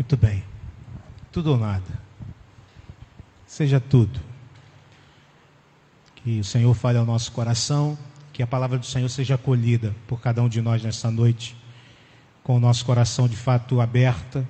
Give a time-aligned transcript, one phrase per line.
[0.00, 0.42] Muito bem.
[1.30, 1.84] Tudo ou nada.
[3.46, 4.18] Seja tudo.
[6.16, 7.98] Que o Senhor fale ao nosso coração,
[8.32, 11.54] que a palavra do Senhor seja acolhida por cada um de nós nesta noite,
[12.42, 14.48] com o nosso coração de fato aberto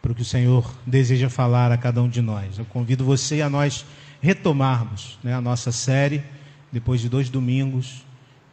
[0.00, 2.56] para o que o Senhor deseja falar a cada um de nós.
[2.56, 3.84] Eu convido você a nós
[4.22, 6.24] retomarmos né, a nossa série,
[6.72, 8.02] depois de dois domingos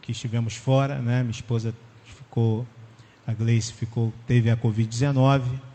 [0.02, 1.22] que estivemos fora, né?
[1.22, 1.74] Minha esposa
[2.04, 2.68] ficou,
[3.26, 5.72] a Gleice ficou, teve a Covid-19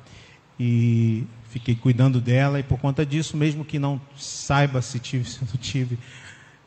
[0.59, 5.41] e fiquei cuidando dela e por conta disso, mesmo que não saiba se tive, se
[5.41, 5.98] não tive,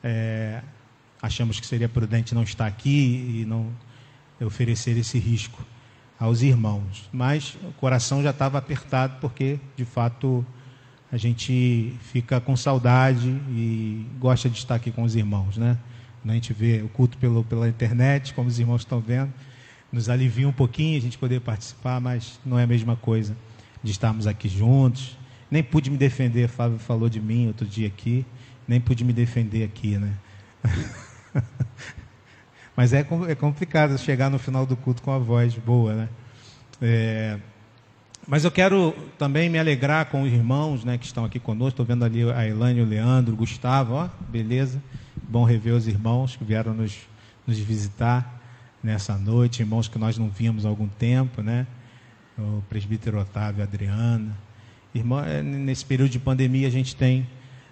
[0.03, 0.61] é,
[1.21, 3.67] achamos que seria prudente não estar aqui e não
[4.39, 5.63] oferecer esse risco
[6.19, 7.09] aos irmãos.
[7.11, 10.45] Mas o coração já estava apertado porque, de fato,
[11.11, 15.77] a gente fica com saudade e gosta de estar aqui com os irmãos, né?
[16.25, 19.33] A gente vê o culto pelo, pela internet, como os irmãos estão vendo,
[19.91, 23.35] nos alivia um pouquinho a gente poder participar, mas não é a mesma coisa
[23.83, 25.17] de estarmos aqui juntos.
[25.49, 28.25] Nem pude me defender, Fábio falou de mim outro dia aqui,
[28.67, 30.13] nem pude me defender aqui, né?
[32.75, 36.09] Mas é, é complicado chegar no final do culto com a voz boa, né?
[36.81, 37.37] É,
[38.27, 41.81] mas eu quero também me alegrar com os irmãos né, que estão aqui conosco.
[41.81, 44.81] Estou vendo ali a Elane, o Leandro, o Gustavo, ó, beleza.
[45.27, 46.97] Bom rever os irmãos que vieram nos,
[47.45, 48.39] nos visitar
[48.83, 51.67] nessa noite, irmãos que nós não víamos há algum tempo, né?
[52.37, 54.35] O presbítero Otávio, a Adriana.
[54.93, 57.27] Irmã, é, nesse período de pandemia a gente tem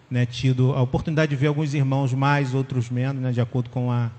[0.10, 3.92] né, tido a oportunidade de ver alguns irmãos mais, outros menos, né, de acordo com,
[3.92, 4.10] a,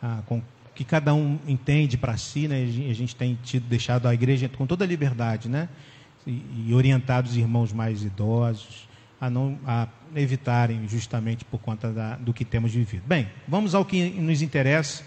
[0.00, 0.42] a com
[0.74, 4.66] que cada um entende para si, né, a gente tem tido, deixado a igreja com
[4.66, 5.68] toda a liberdade, né,
[6.26, 8.88] e, e orientado os irmãos mais idosos
[9.20, 13.02] a não a evitarem justamente por conta da, do que temos vivido.
[13.06, 15.02] Bem, vamos ao que nos interessa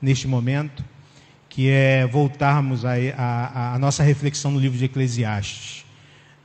[0.00, 0.84] neste momento,
[1.56, 5.86] que é voltarmos a nossa reflexão no livro de Eclesiastes.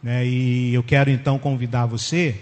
[0.01, 2.37] Né, e eu quero então convidar você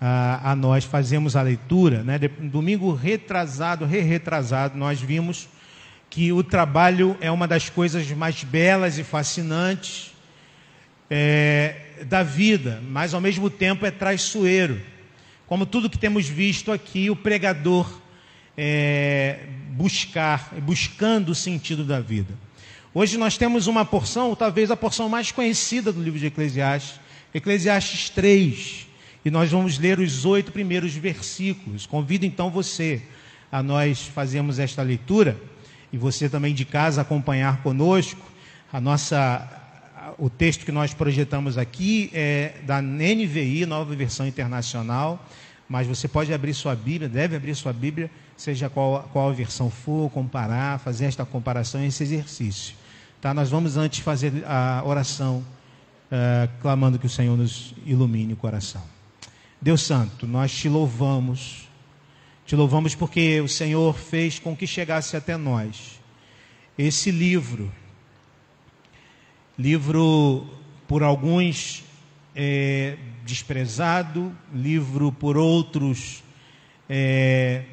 [0.00, 2.02] a, a nós fazemos a leitura.
[2.02, 2.18] Né?
[2.18, 5.48] Domingo retrasado, re-retrasado, nós vimos
[6.10, 10.12] que o trabalho é uma das coisas mais belas e fascinantes
[11.08, 11.76] é,
[12.08, 14.80] da vida, mas ao mesmo tempo é traiçoeiro.
[15.46, 17.88] Como tudo que temos visto aqui, o pregador
[18.58, 19.38] é,
[19.74, 22.32] buscar, buscando o sentido da vida.
[22.94, 27.00] Hoje nós temos uma porção, talvez a porção mais conhecida do livro de Eclesiastes,
[27.34, 28.86] Eclesiastes 3,
[29.24, 31.86] e nós vamos ler os oito primeiros versículos.
[31.86, 33.02] Convido então você
[33.50, 35.36] a nós fazermos esta leitura
[35.92, 38.20] e você também de casa acompanhar conosco.
[38.72, 39.48] A nossa,
[40.18, 45.28] o texto que nós projetamos aqui é da NVI, nova versão internacional,
[45.68, 49.70] mas você pode abrir sua Bíblia, deve abrir sua Bíblia, seja qual, qual a versão
[49.70, 52.74] for, comparar, fazer esta comparação, esse exercício.
[53.20, 53.32] Tá?
[53.32, 55.44] Nós vamos antes fazer a oração,
[56.10, 58.82] uh, clamando que o Senhor nos ilumine o coração.
[59.60, 61.68] Deus Santo, nós te louvamos,
[62.44, 65.98] te louvamos porque o Senhor fez com que chegasse até nós
[66.76, 67.72] esse livro,
[69.56, 70.46] livro
[70.88, 71.84] por alguns
[72.34, 76.22] é, desprezado, livro por outros
[76.88, 77.64] é,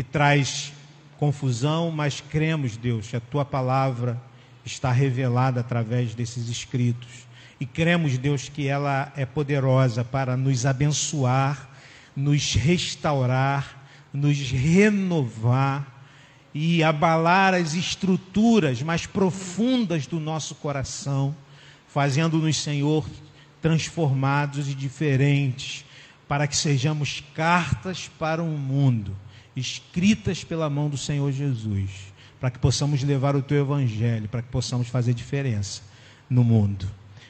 [0.00, 0.72] que traz
[1.18, 4.18] confusão, mas cremos, Deus, que a tua palavra
[4.64, 7.28] está revelada através desses escritos.
[7.60, 11.68] E cremos, Deus, que ela é poderosa para nos abençoar,
[12.16, 15.86] nos restaurar, nos renovar
[16.54, 21.36] e abalar as estruturas mais profundas do nosso coração,
[21.86, 23.04] fazendo-nos, Senhor,
[23.60, 25.84] transformados e diferentes,
[26.26, 29.14] para que sejamos cartas para o mundo,
[29.56, 31.90] escritas pela mão do Senhor Jesus,
[32.38, 35.82] para que possamos levar o teu evangelho, para que possamos fazer diferença
[36.28, 36.86] no mundo.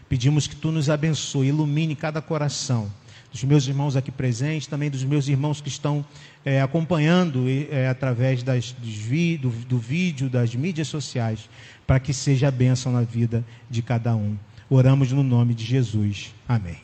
[0.09, 2.91] Pedimos que tu nos abençoe, ilumine cada coração
[3.33, 6.05] dos meus irmãos aqui presentes, também dos meus irmãos que estão
[6.45, 11.49] é, acompanhando é, através das, vi, do, do vídeo, das mídias sociais,
[11.87, 14.37] para que seja a bênção na vida de cada um.
[14.69, 16.35] Oramos no nome de Jesus.
[16.49, 16.79] Amém.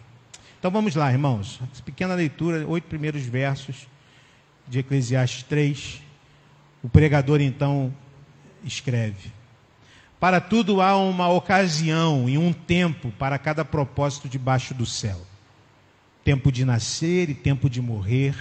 [0.59, 1.61] Então vamos lá, irmãos.
[1.85, 3.87] Pequena leitura, oito primeiros versos
[4.69, 6.03] de Eclesiastes 3.
[6.83, 7.93] O pregador então
[8.65, 9.31] escreve:
[10.19, 15.21] para tudo há uma ocasião e um tempo para cada propósito debaixo do céu:
[16.25, 18.35] tempo de nascer e tempo de morrer,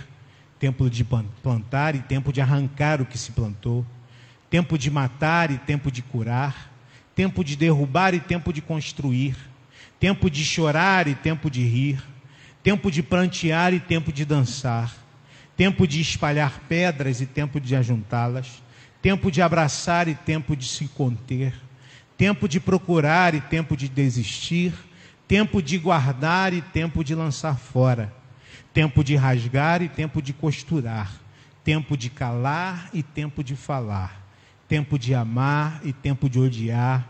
[0.60, 1.06] tempo de
[1.44, 3.86] plantar e tempo de arrancar o que se plantou,
[4.50, 6.72] tempo de matar e tempo de curar,
[7.13, 9.36] tempo de derrubar e tempo de construir,
[10.00, 12.04] tempo de chorar e tempo de rir,
[12.63, 15.05] tempo de prantear e tempo de dançar,
[15.56, 18.62] tempo de espalhar pedras e tempo de ajuntá-las,
[19.02, 21.54] tempo de abraçar e tempo de se conter.
[22.18, 24.74] Tempo de procurar e tempo de desistir,
[25.28, 28.13] tempo de guardar e tempo de lançar fora,
[28.74, 31.12] tempo de rasgar e tempo de costurar,
[31.63, 34.25] tempo de calar e tempo de falar,
[34.68, 37.06] tempo de amar e tempo de odiar,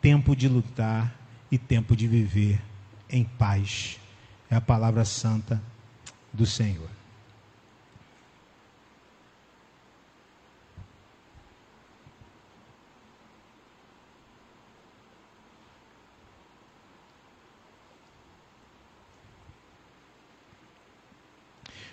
[0.00, 1.14] tempo de lutar
[1.50, 2.60] e tempo de viver
[3.08, 3.98] em paz.
[4.50, 5.62] É a palavra santa
[6.32, 6.97] do Senhor.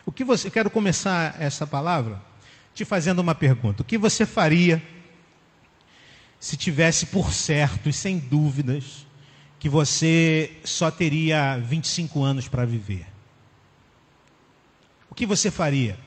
[0.06, 2.22] O que você, eu quero começar essa palavra
[2.75, 3.81] te fazendo uma pergunta.
[3.81, 4.84] O que você faria
[6.40, 9.07] se tivesse por certo e sem dúvidas
[9.57, 13.07] que você só teria 25 anos para viver?
[15.10, 15.98] O que você faria?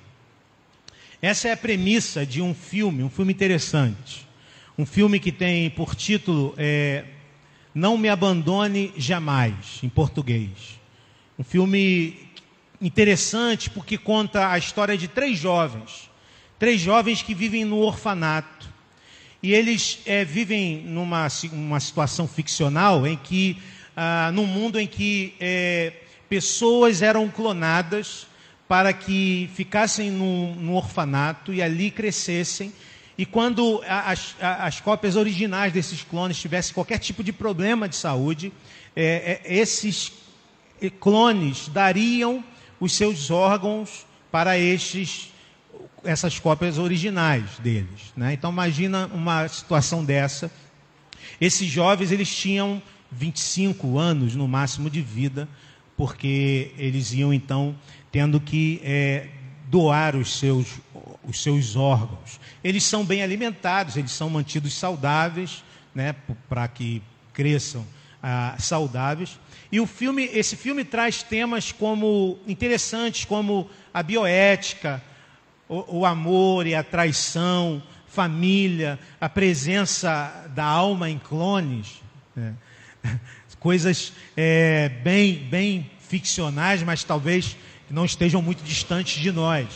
[1.21, 4.29] Essa é a premissa de um filme, um filme interessante.
[4.77, 7.05] Um filme que tem por título é,
[7.75, 10.79] Não Me Abandone Jamais, em português.
[11.37, 12.28] Um filme
[12.81, 16.09] interessante porque conta a história de três jovens.
[16.59, 18.69] Três jovens que vivem no orfanato.
[19.43, 23.57] E eles é, vivem numa uma situação ficcional em que,
[23.97, 25.93] ah, num mundo em que é,
[26.29, 28.27] pessoas eram clonadas
[28.67, 32.73] para que ficassem no, no orfanato e ali crescessem.
[33.17, 38.53] E quando as, as, cópias originais desses clones tivessem qualquer tipo de problema de saúde,
[38.95, 40.13] é, é esses
[41.01, 42.45] clones dariam
[42.81, 45.33] os seus órgãos para estes,
[46.05, 48.13] essas cópias originais deles.
[48.17, 48.35] Né?
[48.35, 50.51] Então imagina uma situação dessa.
[51.41, 55.49] Esses jovens eles tinham 25 anos no máximo de vida,
[55.97, 57.75] porque eles iam então
[58.11, 59.29] tendo que é,
[59.67, 60.67] doar os seus,
[61.27, 62.41] os seus órgãos.
[62.63, 65.63] Eles são bem alimentados, eles são mantidos saudáveis,
[65.95, 66.15] né,
[66.49, 67.03] para que
[67.33, 67.85] cresçam
[68.23, 69.39] ah, saudáveis.
[69.71, 75.03] E o filme, esse filme traz temas como interessantes, como a bioética,
[75.69, 82.01] o, o amor e a traição, família, a presença da alma em clones,
[82.35, 82.55] né?
[83.61, 87.57] coisas é, bem, bem ficcionais, mas talvez
[87.91, 89.67] não estejam muito distantes de nós.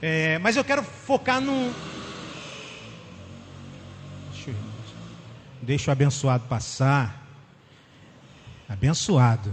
[0.00, 1.72] É, mas eu quero focar num.
[5.60, 7.21] Deixa, o abençoado passar
[8.72, 9.52] abençoado.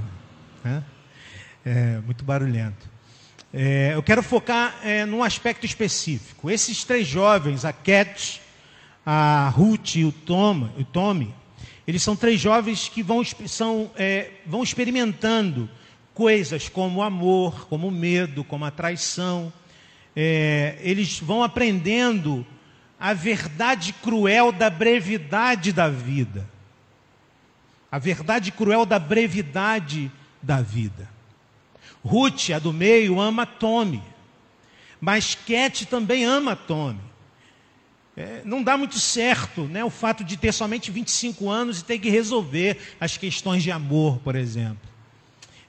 [0.63, 0.83] Né?
[1.65, 2.89] É, muito barulhento.
[3.53, 6.49] É, eu quero focar é, num aspecto específico.
[6.49, 8.41] Esses três jovens, a Cat,
[9.05, 11.33] a Ruth e o, Tom, o Tommy,
[11.87, 15.69] eles são três jovens que vão, são, é, vão experimentando
[16.13, 19.51] coisas como amor, como medo, como a traição.
[20.15, 22.45] É, eles vão aprendendo
[22.99, 26.47] a verdade cruel da brevidade da vida
[27.91, 31.09] a verdade cruel da brevidade da vida.
[32.03, 34.01] Ruth, a do meio, ama Tommy,
[35.01, 37.09] mas Cat também ama Tommy.
[38.15, 41.99] É, não dá muito certo né, o fato de ter somente 25 anos e ter
[41.99, 44.89] que resolver as questões de amor, por exemplo.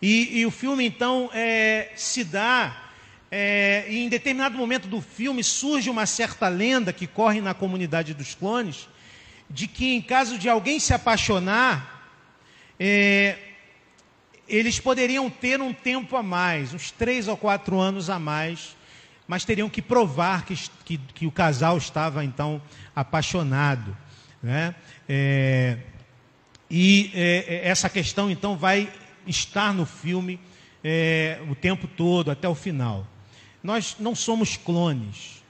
[0.02, 2.86] E, e o filme, então, é, se dá.
[3.32, 8.34] É, em determinado momento do filme surge uma certa lenda que corre na comunidade dos
[8.34, 8.88] clones,
[9.48, 11.99] de que em caso de alguém se apaixonar,
[12.82, 13.36] é,
[14.48, 18.74] eles poderiam ter um tempo a mais, uns três ou quatro anos a mais,
[19.28, 22.60] mas teriam que provar que, que, que o casal estava então
[22.96, 23.94] apaixonado.
[24.42, 24.74] Né?
[25.06, 25.76] É,
[26.70, 28.90] e é, é essa questão então vai
[29.26, 30.40] estar no filme
[30.82, 33.06] é, o tempo todo, até o final.
[33.62, 35.40] Nós não somos clones.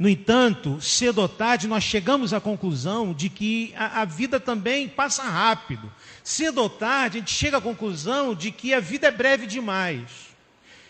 [0.00, 4.88] No entanto, cedo ou tarde, nós chegamos à conclusão de que a, a, vida também
[4.88, 5.92] passa rápido.
[6.22, 10.30] Cedo ou tarde, a gente chega à conclusão de que a vida é breve demais.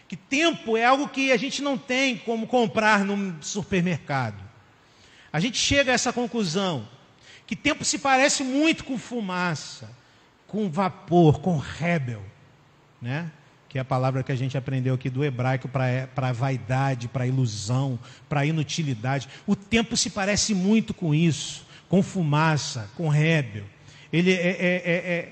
[0.09, 4.43] Que tempo é algo que a gente não tem como comprar no supermercado.
[5.33, 6.89] A gente chega a essa conclusão.
[7.47, 9.91] Que tempo se parece muito com fumaça,
[10.47, 12.23] com vapor, com rebel.
[13.01, 13.31] Né?
[13.71, 17.97] que é a palavra que a gente aprendeu aqui do hebraico para vaidade, para ilusão,
[18.29, 19.29] para inutilidade.
[19.47, 23.65] O tempo se parece muito com isso, com fumaça, com rébel.
[24.13, 25.29] Ele é, é, é, é,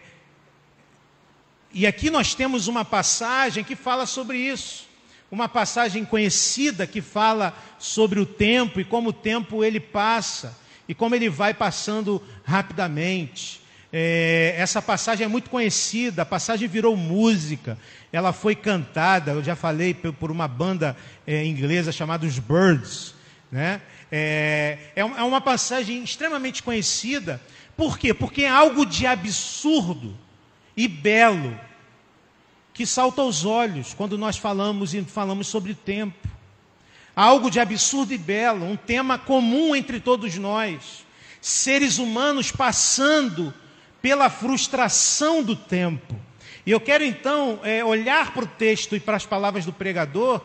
[1.73, 4.87] E aqui nós temos uma passagem que fala sobre isso.
[5.31, 10.57] Uma passagem conhecida que fala sobre o tempo e como o tempo ele passa
[10.89, 13.61] e como ele vai passando rapidamente.
[13.93, 17.79] É, essa passagem é muito conhecida, a passagem virou música,
[18.13, 23.15] ela foi cantada, eu já falei por uma banda é, inglesa chamada os Birds.
[23.51, 23.81] Né?
[24.11, 27.41] É, é, é uma passagem extremamente conhecida,
[27.79, 28.13] por quê?
[28.13, 30.19] Porque é algo de absurdo
[30.77, 31.59] e belo
[32.75, 36.29] que salta aos olhos quando nós falamos e falamos sobre tempo.
[37.15, 41.07] Algo de absurdo e belo, um tema comum entre todos nós.
[41.41, 43.55] Seres humanos passando
[44.03, 46.17] pela frustração do tempo.
[46.67, 50.45] E eu quero então é, olhar para o texto e para as palavras do pregador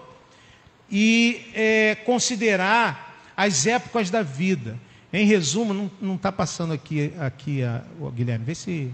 [0.88, 4.80] e é, considerar as épocas da vida.
[5.14, 7.84] Em resumo, não está passando aqui, aqui a,
[8.16, 8.92] Guilherme, vê se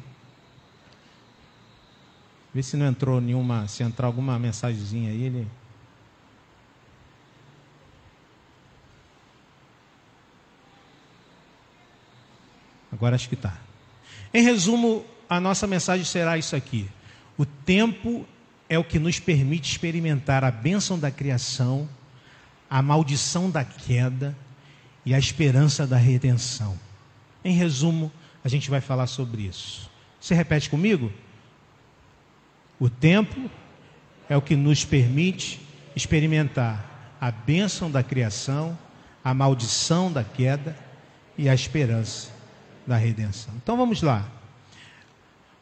[2.54, 5.48] Vê se não entrou nenhuma, se entrar alguma mensagenzinha aí, ele.
[12.92, 13.56] Agora acho que está.
[14.34, 16.90] Em resumo, a nossa mensagem será isso aqui.
[17.38, 18.26] O tempo
[18.68, 21.88] é o que nos permite experimentar a bênção da criação,
[22.68, 24.36] a maldição da queda
[25.06, 26.78] e a esperança da redenção.
[27.44, 28.12] Em resumo,
[28.44, 29.90] a gente vai falar sobre isso.
[30.20, 31.12] Você repete comigo?
[32.80, 33.50] O tempo
[34.30, 35.62] é o que nos permite
[35.96, 38.78] experimentar a bênção da criação,
[39.24, 40.78] a maldição da queda
[41.38, 42.30] e a esperança
[42.86, 43.54] da redenção.
[43.62, 44.28] Então vamos lá.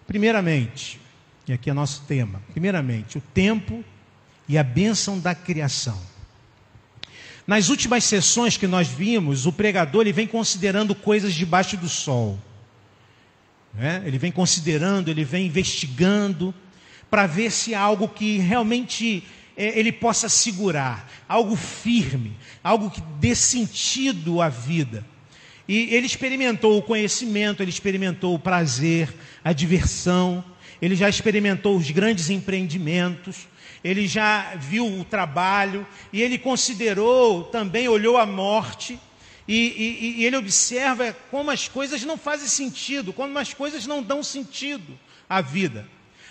[0.06, 1.00] Primeiramente,
[1.48, 2.42] e aqui é nosso tema.
[2.52, 3.84] Primeiramente, o tempo
[4.48, 6.00] e a bênção da criação.
[7.48, 12.38] Nas últimas sessões que nós vimos, o pregador ele vem considerando coisas debaixo do sol.
[13.74, 14.04] Né?
[14.06, 16.54] Ele vem considerando, ele vem investigando
[17.10, 19.24] para ver se há algo que realmente
[19.56, 25.06] é, ele possa segurar, algo firme, algo que dê sentido à vida.
[25.68, 30.44] E ele experimentou o conhecimento, ele experimentou o prazer, a diversão,
[30.82, 33.48] ele já experimentou os grandes empreendimentos,
[33.84, 39.00] ele já viu o trabalho e ele considerou também, olhou a morte.
[39.48, 44.04] E, e, e ele observa como as coisas não fazem sentido, como as coisas não
[44.04, 45.88] dão sentido à vida.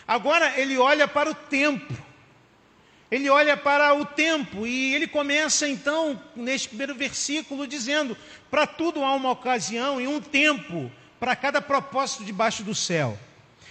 [0.07, 1.95] Agora ele olha para o tempo.
[3.11, 8.17] Ele olha para o tempo e ele começa então, neste primeiro versículo, dizendo:
[8.51, 13.19] Para tudo há uma ocasião e um tempo para cada propósito debaixo do céu.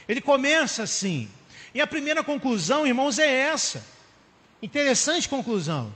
[0.07, 1.29] Ele começa assim.
[1.75, 3.85] E a primeira conclusão, irmãos, é essa.
[4.61, 5.93] Interessante conclusão.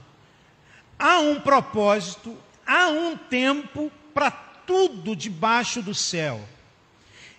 [0.98, 6.46] Há um propósito, há um tempo para tudo debaixo do céu.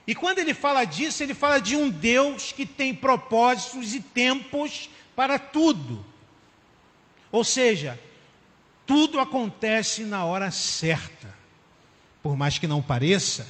[0.08, 4.90] E quando ele fala disso, ele fala de um Deus que tem propósitos e tempos
[5.16, 6.04] para tudo.
[7.32, 8.00] Ou seja,
[8.88, 11.32] tudo acontece na hora certa.
[12.24, 13.48] Por mais que não pareça,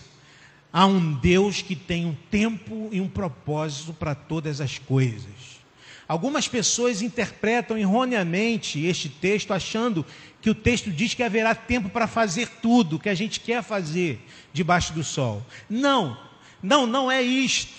[0.72, 5.62] há um Deus que tem um tempo e um propósito para todas as coisas.
[6.08, 10.06] Algumas pessoas interpretam erroneamente este texto, achando
[10.42, 14.20] que o texto diz que haverá tempo para fazer tudo que a gente quer fazer
[14.52, 15.46] debaixo do sol.
[15.70, 16.20] Não,
[16.62, 17.74] não, não é isto.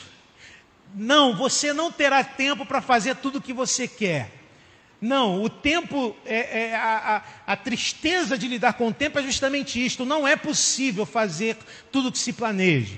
[0.94, 4.41] Não, você não terá tempo para fazer tudo o que você quer.
[5.02, 9.22] Não, o tempo, é, é a, a, a, tristeza de lidar com o tempo é
[9.24, 10.04] justamente isto.
[10.04, 11.58] Não é possível fazer
[11.90, 12.94] tudo o que se planeja.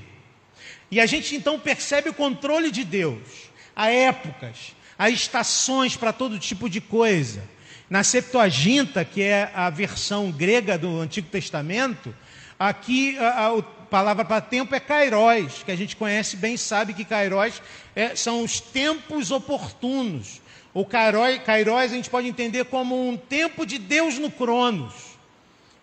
[0.91, 3.49] E a gente então percebe o controle de Deus.
[3.75, 7.43] Há épocas, há estações para todo tipo de coisa.
[7.89, 12.15] Na Septuaginta, que é a versão grega do Antigo Testamento,
[12.59, 17.05] aqui a, a, palavra para tempo é kairóis, que a gente conhece bem, sabe que
[17.05, 17.63] kairóis
[17.97, 20.44] é, são os tempos oportunos.
[20.75, 24.93] O kairóis, kairóis a gente pode entender como um tempo de Deus no cronos,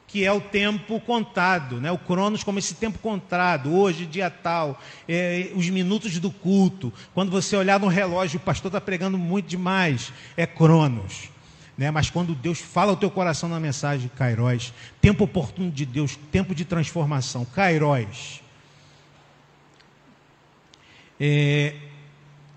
[0.06, 1.90] que é o tempo contado, né?
[1.90, 6.92] o cronos como esse tempo contado, hoje, dia tal, é, os minutos do culto.
[7.14, 11.30] Quando você olhar no relógio, o pastor está pregando muito demais, é cronos.
[11.78, 11.90] Né?
[11.90, 16.54] Mas quando Deus fala ao teu coração na mensagem, Cairóis, tempo oportuno de Deus, tempo
[16.54, 18.42] de transformação, Cairóis.
[21.18, 21.76] É,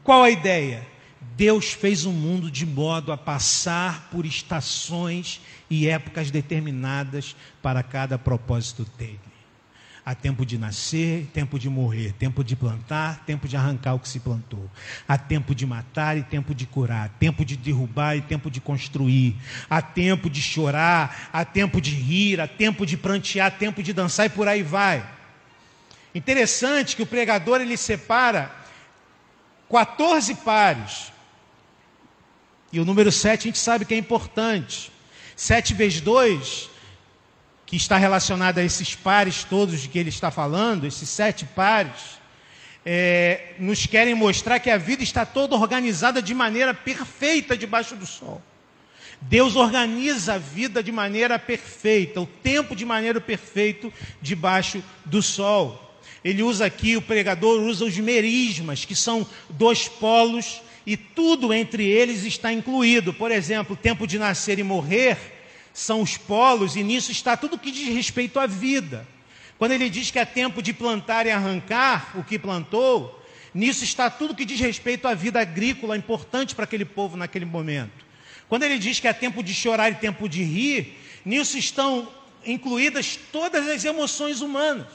[0.02, 0.93] qual a ideia?
[1.36, 8.16] Deus fez o mundo de modo a passar por estações e épocas determinadas para cada
[8.16, 9.18] propósito dele.
[10.06, 14.08] Há tempo de nascer, tempo de morrer, tempo de plantar, tempo de arrancar o que
[14.08, 14.70] se plantou.
[15.08, 19.34] Há tempo de matar e tempo de curar, tempo de derrubar e tempo de construir.
[19.68, 24.26] Há tempo de chorar, há tempo de rir, há tempo de prantear, tempo de dançar
[24.26, 25.08] e por aí vai.
[26.14, 28.54] Interessante que o pregador ele separa
[29.70, 31.13] 14 pares.
[32.74, 34.90] E o número 7 a gente sabe que é importante.
[35.36, 36.70] 7 vezes 2
[37.64, 42.20] que está relacionada a esses pares todos de que ele está falando, esses sete pares,
[42.84, 48.06] é, nos querem mostrar que a vida está toda organizada de maneira perfeita debaixo do
[48.06, 48.42] sol.
[49.20, 53.88] Deus organiza a vida de maneira perfeita, o tempo de maneira perfeita
[54.20, 55.80] debaixo do sol.
[56.22, 61.84] Ele usa aqui, o pregador usa os merismas, que são dois polos e tudo entre
[61.84, 63.12] eles está incluído.
[63.12, 65.16] Por exemplo, tempo de nascer e morrer
[65.72, 69.06] são os polos, e nisso está tudo que diz respeito à vida.
[69.58, 73.22] Quando ele diz que é tempo de plantar e arrancar o que plantou,
[73.52, 78.04] nisso está tudo que diz respeito à vida agrícola importante para aquele povo naquele momento.
[78.48, 82.08] Quando ele diz que é tempo de chorar e tempo de rir, nisso estão
[82.44, 84.86] incluídas todas as emoções humanas.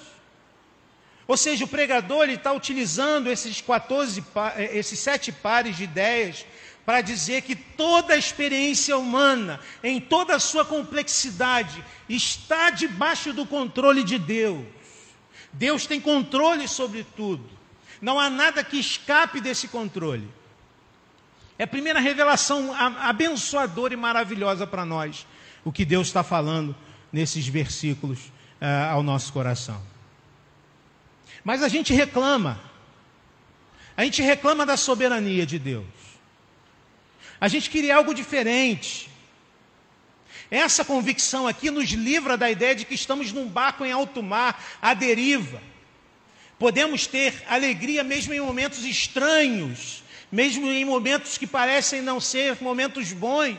[1.30, 4.24] Ou seja, o pregador está utilizando esses 14,
[4.56, 6.44] eh, esses sete pares de ideias
[6.84, 13.46] para dizer que toda a experiência humana, em toda a sua complexidade, está debaixo do
[13.46, 14.66] controle de Deus.
[15.54, 17.48] Deus tem controle sobre tudo.
[18.02, 20.28] Não há nada que escape desse controle.
[21.60, 25.28] É a primeira revelação abençoadora e maravilhosa para nós,
[25.64, 26.76] o que Deus está falando
[27.14, 28.18] nesses versículos
[28.60, 29.80] uh, ao nosso coração.
[31.44, 32.60] Mas a gente reclama.
[33.96, 35.86] A gente reclama da soberania de Deus.
[37.40, 39.10] A gente queria algo diferente.
[40.52, 44.64] Essa convicção aqui nos livra da ideia de que estamos num barco em alto mar,
[44.82, 45.62] à deriva.
[46.58, 53.14] Podemos ter alegria mesmo em momentos estranhos, mesmo em momentos que parecem não ser momentos
[53.14, 53.58] bons.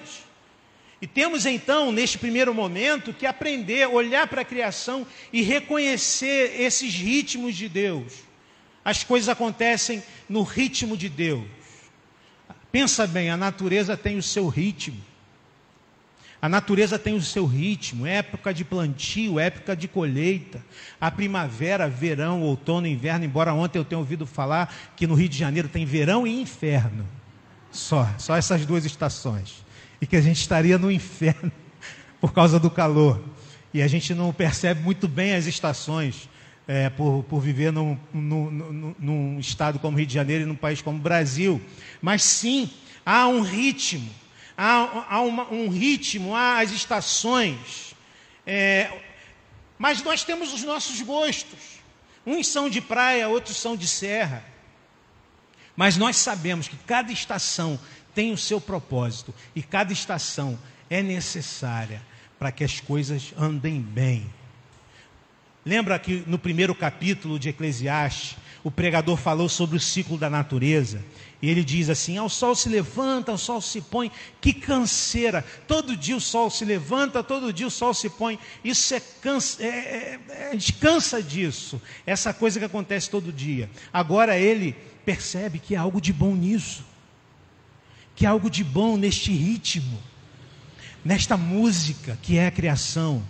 [1.01, 6.95] E temos então, neste primeiro momento, que aprender, olhar para a criação e reconhecer esses
[6.95, 8.13] ritmos de Deus.
[8.85, 11.47] As coisas acontecem no ritmo de Deus.
[12.71, 15.01] Pensa bem, a natureza tem o seu ritmo.
[16.43, 20.65] A natureza tem o seu ritmo, época de plantio, época de colheita,
[20.99, 25.37] a primavera, verão, outono, inverno, embora ontem eu tenha ouvido falar que no Rio de
[25.37, 27.07] Janeiro tem verão e inferno.
[27.71, 29.63] Só, só essas duas estações
[30.01, 31.53] e que a gente estaria no inferno
[32.21, 33.23] por causa do calor.
[33.73, 36.29] E a gente não percebe muito bem as estações
[36.67, 40.57] é, por, por viver num, num, num, num estado como Rio de Janeiro e num
[40.57, 41.61] país como Brasil.
[42.01, 42.71] Mas sim,
[43.05, 44.11] há um ritmo,
[44.57, 47.95] há, há uma, um ritmo, há as estações.
[48.47, 48.91] É,
[49.79, 51.81] mas nós temos os nossos gostos.
[52.27, 54.45] Uns são de praia, outros são de serra.
[55.75, 57.81] Mas nós sabemos que cada estação
[58.15, 62.03] tem o seu propósito e cada estação é necessária
[62.39, 64.27] para que as coisas andem bem.
[65.65, 71.05] Lembra que no primeiro capítulo de Eclesiastes, o pregador falou sobre o ciclo da natureza.
[71.43, 75.45] E ele diz assim: ao sol se levanta, ao sol se põe, que canseira.
[75.67, 78.39] Todo dia o sol se levanta, todo dia o sol se põe.
[78.65, 83.33] Isso é cansa, é, é, é, a gente cansa disso, essa coisa que acontece todo
[83.33, 83.71] dia.
[83.93, 86.90] Agora ele percebe que há algo de bom nisso
[88.15, 89.99] que há algo de bom neste ritmo,
[91.05, 93.23] nesta música que é a criação.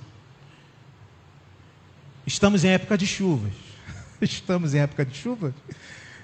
[2.27, 3.53] Estamos em época de chuvas.
[4.21, 5.55] Estamos em época de chuva?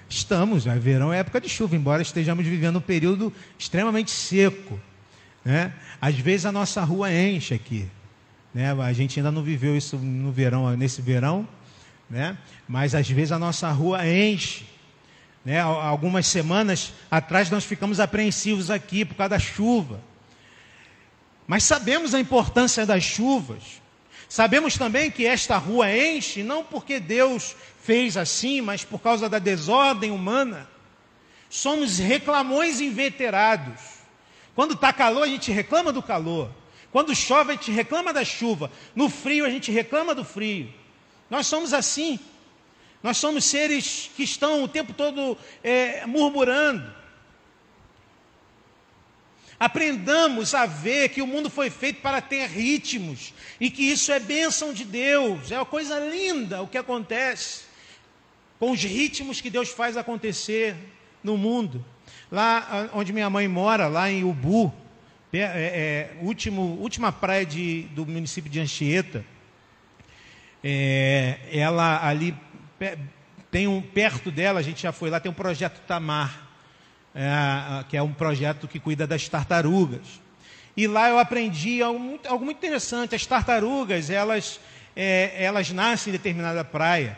[0.09, 0.77] Estamos, né?
[0.79, 4.79] verão é época de chuva, embora estejamos vivendo um período extremamente seco.
[5.43, 5.73] Né?
[5.99, 7.87] Às vezes a nossa rua enche aqui.
[8.53, 8.71] Né?
[8.71, 11.47] A gente ainda não viveu isso no verão, nesse verão,
[12.09, 12.37] né?
[12.67, 14.65] mas às vezes a nossa rua enche.
[15.47, 15.61] Né?
[15.61, 20.01] Algumas semanas atrás nós ficamos apreensivos aqui por causa da chuva.
[21.47, 23.63] Mas sabemos a importância das chuvas.
[24.27, 29.39] Sabemos também que esta rua enche não porque Deus fez assim, mas por causa da
[29.39, 30.67] desordem humana.
[31.49, 33.79] Somos reclamões inveterados.
[34.53, 36.51] Quando está calor, a gente reclama do calor.
[36.91, 38.69] Quando chove, a gente reclama da chuva.
[38.93, 40.73] No frio, a gente reclama do frio.
[41.29, 42.19] Nós somos assim.
[43.01, 46.95] Nós somos seres que estão o tempo todo é, murmurando.
[49.59, 54.19] Aprendamos a ver que o mundo foi feito para ter ritmos e que isso é
[54.19, 57.61] bênção de Deus, é uma coisa linda o que acontece
[58.59, 60.75] com os ritmos que Deus faz acontecer
[61.23, 61.83] no mundo.
[62.31, 64.73] Lá onde minha mãe mora, lá em Ubu,
[65.33, 69.25] é, é, último, última praia de, do município de Anchieta,
[70.63, 72.35] é, ela ali
[73.49, 76.47] tem um, perto dela, a gente já foi lá, tem um projeto Tamar,
[77.15, 80.21] é, que é um projeto que cuida das tartarugas.
[80.75, 83.15] E lá eu aprendi algo muito, algo muito interessante.
[83.15, 84.59] As tartarugas, elas,
[84.95, 87.17] é, elas nascem em determinada praia.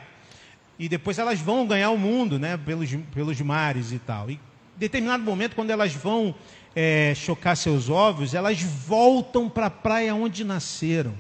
[0.80, 4.30] E depois elas vão ganhar o mundo, né, pelos, pelos mares e tal.
[4.30, 4.40] E em
[4.78, 6.34] determinado momento, quando elas vão
[6.74, 11.14] é, chocar seus ovos, elas voltam para a praia onde nasceram.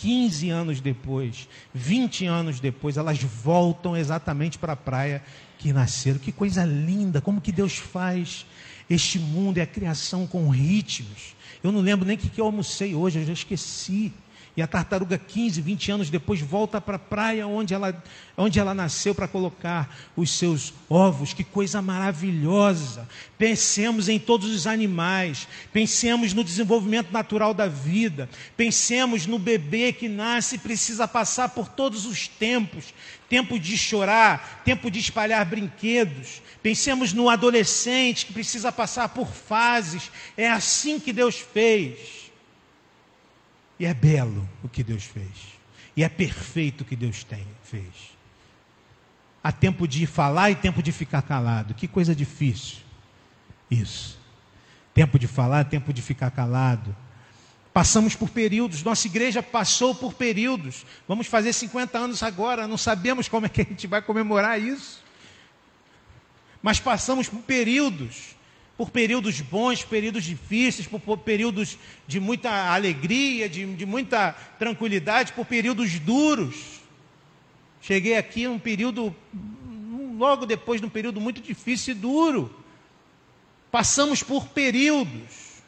[0.00, 5.22] 15 anos depois, 20 anos depois, elas voltam exatamente para a praia
[5.58, 6.18] que nasceram.
[6.18, 8.46] Que coisa linda, como que Deus faz
[8.88, 11.36] este mundo e a criação com ritmos.
[11.62, 14.10] Eu não lembro nem o que, que eu almocei hoje, eu já esqueci.
[14.60, 18.04] E a tartaruga, 15, 20 anos depois, volta para a praia onde ela,
[18.36, 21.32] onde ela nasceu para colocar os seus ovos.
[21.32, 23.08] Que coisa maravilhosa!
[23.38, 30.10] Pensemos em todos os animais, pensemos no desenvolvimento natural da vida, pensemos no bebê que
[30.10, 32.92] nasce e precisa passar por todos os tempos
[33.30, 36.42] tempo de chorar, tempo de espalhar brinquedos.
[36.62, 40.10] Pensemos no adolescente que precisa passar por fases.
[40.36, 42.19] É assim que Deus fez.
[43.80, 45.58] E é belo o que Deus fez.
[45.96, 48.14] E é perfeito o que Deus tem, fez.
[49.42, 51.72] Há tempo de falar e tempo de ficar calado.
[51.72, 52.80] Que coisa difícil.
[53.70, 54.20] Isso.
[54.92, 56.94] Tempo de falar, tempo de ficar calado.
[57.72, 60.84] Passamos por períodos, nossa igreja passou por períodos.
[61.08, 65.02] Vamos fazer 50 anos agora, não sabemos como é que a gente vai comemorar isso.
[66.62, 68.36] Mas passamos por períodos
[68.80, 75.44] por períodos bons, períodos difíceis, por, períodos de muita alegria, de, de muita tranquilidade, por
[75.44, 76.80] períodos duros.
[77.82, 79.14] Cheguei aqui num período,
[80.16, 82.56] logo depois de um período muito difícil e duro.
[83.70, 85.60] Passamos por períodos.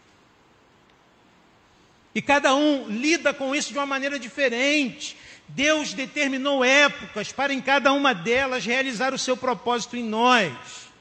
[2.14, 5.18] E cada um lida com isso de uma maneira diferente.
[5.48, 10.91] Deus determinou épocas para em cada uma delas realizar o seu propósito em nós.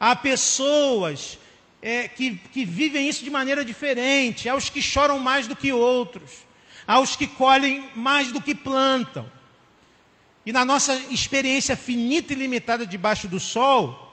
[0.00, 1.38] Há pessoas
[1.82, 4.48] é, que, que vivem isso de maneira diferente.
[4.48, 6.30] Há os que choram mais do que outros.
[6.86, 9.30] Há os que colhem mais do que plantam.
[10.46, 14.10] E na nossa experiência finita e limitada debaixo do sol,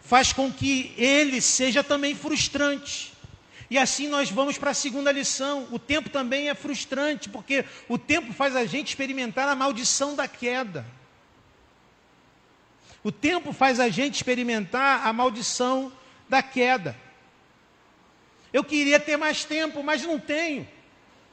[0.00, 3.12] faz com que ele seja também frustrante.
[3.70, 5.68] E assim nós vamos para a segunda lição.
[5.70, 10.26] O tempo também é frustrante, porque o tempo faz a gente experimentar a maldição da
[10.26, 10.84] queda.
[13.02, 15.92] O tempo faz a gente experimentar a maldição
[16.28, 16.96] da queda.
[18.52, 20.68] Eu queria ter mais tempo, mas não tenho.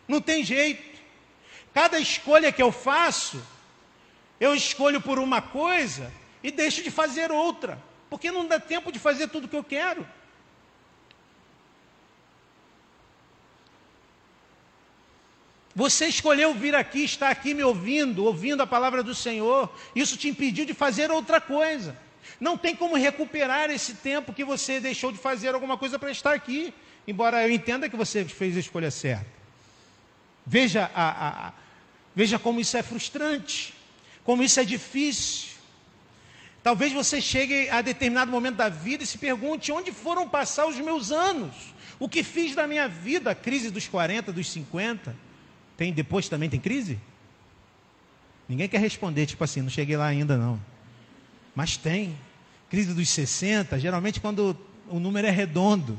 [0.07, 0.97] Não tem jeito.
[1.73, 3.41] Cada escolha que eu faço,
[4.39, 8.99] eu escolho por uma coisa e deixo de fazer outra, porque não dá tempo de
[8.99, 10.07] fazer tudo o que eu quero.
[15.77, 19.71] Você escolheu vir aqui, estar aqui me ouvindo, ouvindo a palavra do Senhor.
[19.95, 21.95] Isso te impediu de fazer outra coisa.
[22.39, 26.33] Não tem como recuperar esse tempo que você deixou de fazer alguma coisa para estar
[26.33, 26.73] aqui.
[27.07, 29.27] Embora eu entenda que você fez a escolha certa.
[30.43, 31.53] Veja, a, a,
[32.15, 33.71] veja como isso é frustrante,
[34.23, 35.49] como isso é difícil.
[36.63, 40.77] Talvez você chegue a determinado momento da vida e se pergunte: onde foram passar os
[40.77, 41.53] meus anos?
[41.99, 43.29] O que fiz da minha vida?
[43.29, 45.26] A crise dos 40, dos 50
[45.77, 46.99] tem depois também tem crise?
[48.49, 50.59] Ninguém quer responder, tipo assim, não cheguei lá ainda não.
[51.55, 52.17] Mas tem.
[52.69, 54.57] Crise dos 60, geralmente quando
[54.89, 55.97] o número é redondo.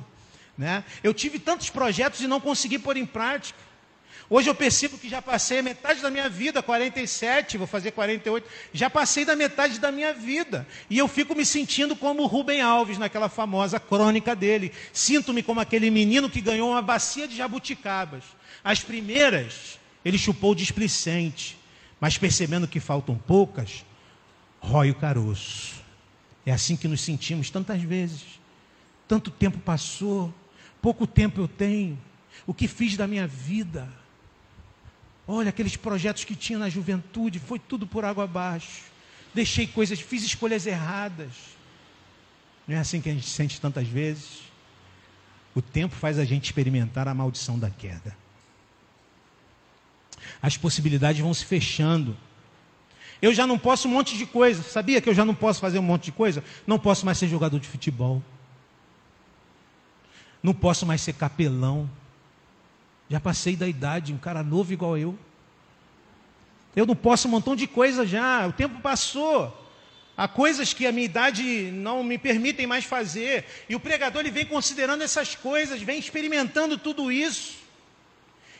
[0.57, 0.83] Né?
[1.03, 3.59] Eu tive tantos projetos e não consegui pôr em prática.
[4.31, 8.47] Hoje eu percebo que já passei a metade da minha vida, 47, vou fazer 48,
[8.75, 10.67] já passei da metade da minha vida.
[10.91, 14.71] E eu fico me sentindo como Rubem Alves naquela famosa crônica dele.
[14.93, 18.23] Sinto-me como aquele menino que ganhou uma bacia de jabuticabas.
[18.63, 21.57] As primeiras, ele chupou displicente,
[22.01, 23.85] mas percebendo que faltam poucas,
[24.61, 25.77] rói o caroço.
[26.45, 28.25] É assim que nos sentimos tantas vezes.
[29.07, 30.33] Tanto tempo passou,
[30.81, 31.99] pouco tempo eu tenho.
[32.47, 33.89] O que fiz da minha vida?
[35.27, 38.85] Olha, aqueles projetos que tinha na juventude, foi tudo por água abaixo.
[39.35, 41.33] Deixei coisas, fiz escolhas erradas.
[42.67, 44.43] Não é assim que a gente sente tantas vezes?
[45.55, 48.17] O tempo faz a gente experimentar a maldição da queda.
[50.41, 52.17] As possibilidades vão se fechando.
[53.21, 54.63] Eu já não posso um monte de coisa.
[54.63, 56.43] Sabia que eu já não posso fazer um monte de coisa?
[56.67, 58.23] Não posso mais ser jogador de futebol.
[60.43, 61.91] Não posso mais ser capelão.
[63.11, 65.19] Já passei da idade, um cara novo igual eu.
[66.77, 69.67] Eu não posso um montão de coisa já, o tempo passou.
[70.17, 73.45] Há coisas que a minha idade não me permitem mais fazer.
[73.69, 77.58] E o pregador ele vem considerando essas coisas, vem experimentando tudo isso.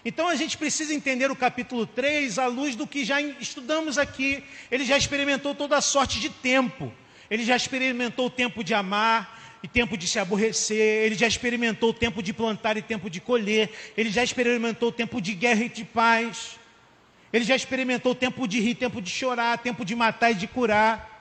[0.05, 4.43] Então a gente precisa entender o capítulo 3 à luz do que já estudamos aqui.
[4.71, 6.93] Ele já experimentou toda a sorte de tempo.
[7.31, 11.91] Ele já experimentou o tempo de amar, e tempo de se aborrecer, ele já experimentou
[11.91, 15.65] o tempo de plantar e tempo de colher, ele já experimentou o tempo de guerra
[15.65, 16.59] e de paz,
[17.33, 20.47] ele já experimentou o tempo de rir, tempo de chorar, tempo de matar e de
[20.47, 21.17] curar.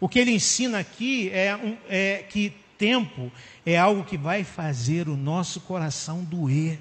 [0.00, 3.30] O que ele ensina aqui é, um, é que tempo
[3.64, 6.78] é algo que vai fazer o nosso coração doer,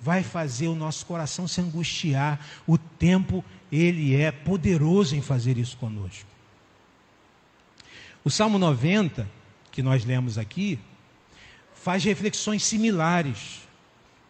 [0.00, 2.44] vai fazer o nosso coração se angustiar.
[2.66, 6.28] O tempo, ele é poderoso em fazer isso conosco.
[8.24, 9.28] O Salmo 90,
[9.70, 10.78] que nós lemos aqui,
[11.74, 13.60] faz reflexões similares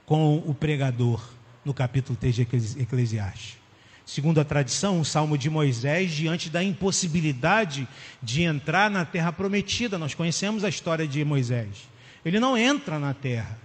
[0.06, 1.22] com o pregador
[1.64, 2.42] no capítulo 3 de
[2.78, 3.58] Eclesiastes.
[4.06, 7.86] Segundo a tradição, o salmo de Moisés, diante da impossibilidade
[8.20, 11.88] de entrar na terra prometida, nós conhecemos a história de Moisés.
[12.24, 13.56] Ele não entra na terra,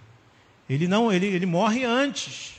[0.70, 2.56] ele, não, ele, ele morre antes.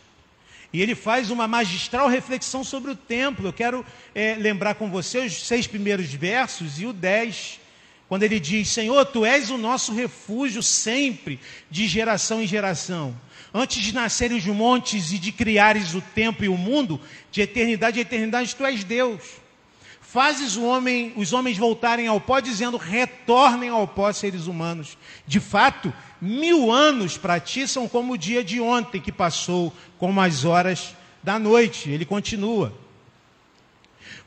[0.72, 3.48] E ele faz uma magistral reflexão sobre o templo.
[3.48, 7.60] Eu quero é, lembrar com você os seis primeiros versos e o dez,
[8.08, 11.40] quando ele diz: Senhor, tu és o nosso refúgio sempre,
[11.70, 13.16] de geração em geração.
[13.54, 17.98] Antes de nascerem os montes e de criares o tempo e o mundo, de eternidade
[17.98, 19.22] a eternidade, tu és Deus.
[20.08, 24.96] Fazes homem, os homens voltarem ao pó, dizendo: retornem ao pó, seres humanos.
[25.26, 30.20] De fato, mil anos para ti são como o dia de ontem que passou, como
[30.20, 31.90] as horas da noite.
[31.90, 32.72] Ele continua.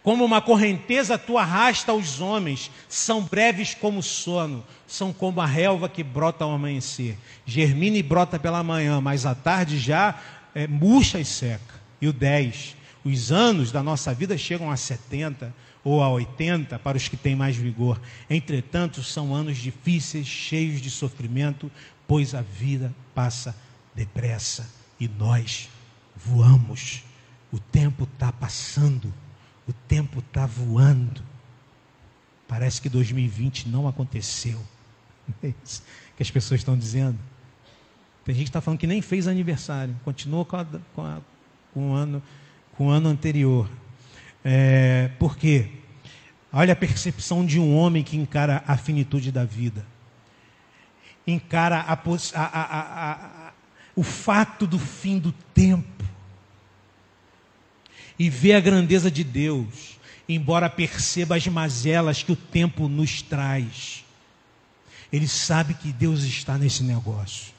[0.03, 5.45] Como uma correnteza tu arrasta os homens, são breves como o sono, são como a
[5.45, 7.17] relva que brota ao amanhecer.
[7.45, 10.19] Germina e brota pela manhã, mas à tarde já
[10.53, 11.79] é, murcha e seca.
[12.01, 15.53] E o 10, os anos da nossa vida chegam a 70
[15.89, 17.99] ou a 80 para os que têm mais vigor.
[18.29, 21.71] Entretanto, são anos difíceis, cheios de sofrimento,
[22.07, 23.55] pois a vida passa
[23.95, 25.67] depressa e nós
[26.15, 27.03] voamos.
[27.51, 29.11] O tempo está passando.
[29.67, 31.23] O tempo está voando.
[32.47, 34.59] Parece que 2020 não aconteceu.
[35.43, 35.83] É isso
[36.19, 37.17] que as pessoas estão dizendo.
[38.25, 41.21] Tem gente que está falando que nem fez aniversário, continua com, a, com, a,
[41.73, 42.21] com o, ano,
[42.75, 43.69] com o ano anterior.
[44.43, 45.78] É, por quê?
[46.51, 49.85] Olha a percepção de um homem que encara a finitude da vida,
[51.27, 53.51] encara a,
[53.95, 56.03] o fato do fim do tempo
[58.17, 64.03] e vê a grandeza de Deus, embora perceba as mazelas que o tempo nos traz.
[65.11, 67.53] Ele sabe que Deus está nesse negócio.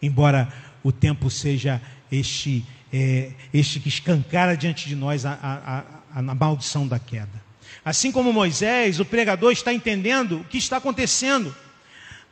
[0.00, 0.52] Embora
[0.82, 6.22] o tempo seja este, é, este que escancara diante de nós a, a, a, a
[6.22, 7.45] maldição da queda.
[7.86, 11.54] Assim como Moisés, o pregador está entendendo o que está acontecendo.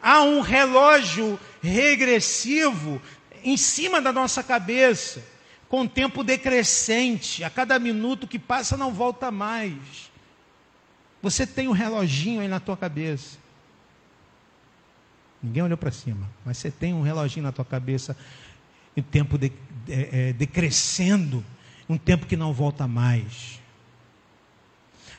[0.03, 3.01] Há um relógio regressivo
[3.45, 5.23] em cima da nossa cabeça
[5.69, 10.11] com tempo decrescente, a cada minuto que passa não volta mais.
[11.23, 13.39] Você tem um reloginho aí na tua cabeça.
[15.41, 18.17] Ninguém olhou para cima, mas você tem um reloginho na tua cabeça,
[18.97, 19.53] e o tempo de,
[19.89, 21.45] é, decrescendo,
[21.89, 23.63] um tempo que não volta mais.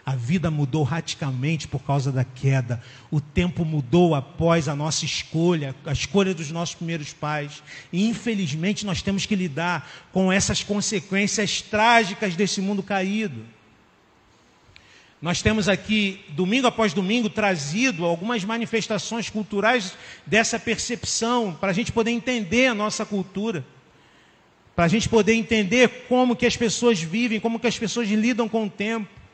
[0.06, 2.80] A vida mudou radicalmente por causa da queda.
[3.10, 7.64] O tempo mudou após a nossa escolha, a escolha dos nossos primeiros pais.
[7.92, 13.44] E infelizmente nós temos que lidar com essas consequências trágicas desse mundo caído.
[15.20, 21.92] Nós temos aqui, domingo após domingo, trazido algumas manifestações culturais dessa percepção, para a gente
[21.92, 23.66] poder entender a nossa cultura,
[24.76, 28.48] para a gente poder entender como que as pessoas vivem, como que as pessoas lidam
[28.48, 29.25] com o tempo.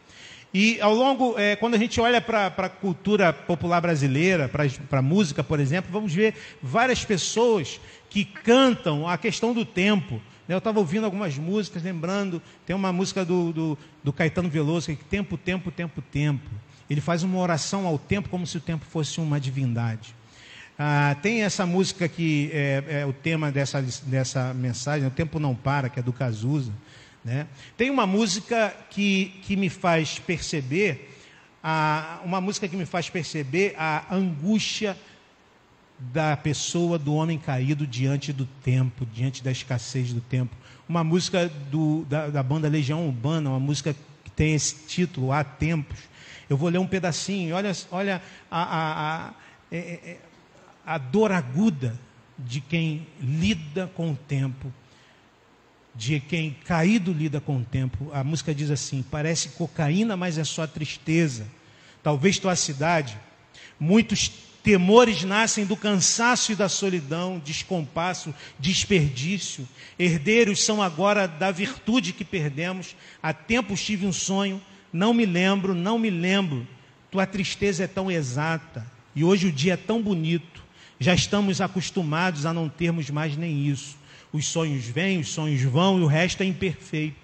[0.53, 5.01] E ao longo, é, quando a gente olha para a cultura popular brasileira, para a
[5.01, 10.15] música, por exemplo, vamos ver várias pessoas que cantam a questão do tempo.
[10.47, 10.55] Né?
[10.55, 14.91] Eu estava ouvindo algumas músicas, lembrando, tem uma música do, do, do Caetano Veloso, que
[14.91, 16.49] é tempo, tempo, tempo, tempo.
[16.89, 20.13] Ele faz uma oração ao tempo como se o tempo fosse uma divindade.
[20.77, 25.55] Ah, tem essa música que é, é o tema dessa, dessa mensagem, O Tempo Não
[25.55, 26.73] Para, que é do Cazuza.
[27.23, 27.47] Né?
[27.77, 31.15] Tem uma música que, que me faz perceber,
[31.63, 34.97] a, uma música que me faz perceber a angústia
[35.99, 40.55] da pessoa, do homem caído diante do tempo, diante da escassez do tempo.
[40.89, 45.43] Uma música do, da, da banda Legião Urbana, uma música que tem esse título, Há
[45.43, 45.99] Tempos.
[46.49, 49.33] Eu vou ler um pedacinho, olha, olha a, a, a,
[49.71, 50.17] é, é,
[50.85, 51.97] a dor aguda
[52.37, 54.73] de quem lida com o tempo
[55.95, 58.09] de quem caído lida com o tempo.
[58.13, 61.45] A música diz assim: parece cocaína, mas é só tristeza.
[62.01, 63.17] Talvez tua cidade,
[63.79, 64.31] muitos
[64.63, 69.67] temores nascem do cansaço e da solidão, descompasso, desperdício.
[69.97, 72.95] Herdeiros são agora da virtude que perdemos.
[73.21, 76.67] Há tempos tive um sonho, não me lembro, não me lembro.
[77.09, 80.61] Tua tristeza é tão exata e hoje o dia é tão bonito.
[80.99, 83.97] Já estamos acostumados a não termos mais nem isso.
[84.33, 87.15] Os sonhos vêm, os sonhos vão e o resto é imperfeito.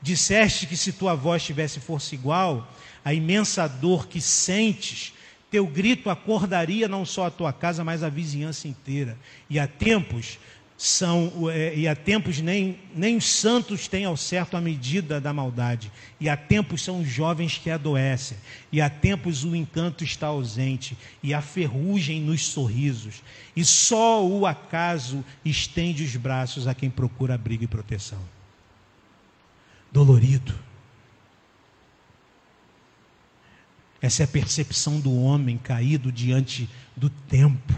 [0.00, 2.68] Disseste que se tua voz tivesse força igual,
[3.04, 5.12] a imensa dor que sentes,
[5.50, 9.16] teu grito acordaria não só a tua casa, mas a vizinhança inteira.
[9.50, 10.38] E há tempos
[10.84, 15.32] são, é, e há tempos nem, nem os santos têm ao certo a medida da
[15.32, 18.36] maldade, e há tempos são os jovens que adoecem,
[18.72, 23.22] e há tempos o encanto está ausente, e a ferrugem nos sorrisos,
[23.54, 28.18] e só o acaso estende os braços a quem procura abrigo e proteção.
[29.92, 30.52] Dolorido.
[34.00, 37.72] Essa é a percepção do homem caído diante do tempo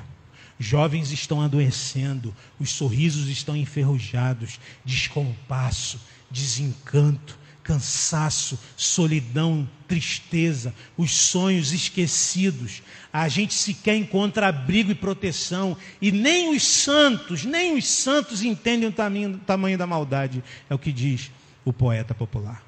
[0.58, 12.82] Jovens estão adoecendo, os sorrisos estão enferrujados, descompasso, desencanto, cansaço, solidão, tristeza, os sonhos esquecidos.
[13.12, 18.88] A gente sequer encontra abrigo e proteção, e nem os santos, nem os santos entendem
[18.88, 21.30] o tamanho, o tamanho da maldade, é o que diz
[21.64, 22.62] o poeta popular.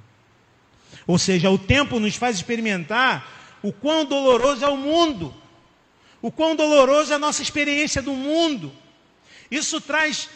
[1.07, 5.33] Ou seja, o tempo nos faz experimentar o quão doloroso é o mundo
[6.26, 8.72] o quão doloroso é a nossa experiência do mundo.
[9.48, 10.28] Isso traz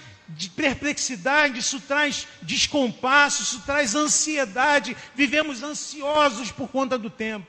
[0.54, 4.96] perplexidade, isso traz descompasso, isso traz ansiedade.
[5.16, 7.44] Vivemos ansiosos por conta do tempo.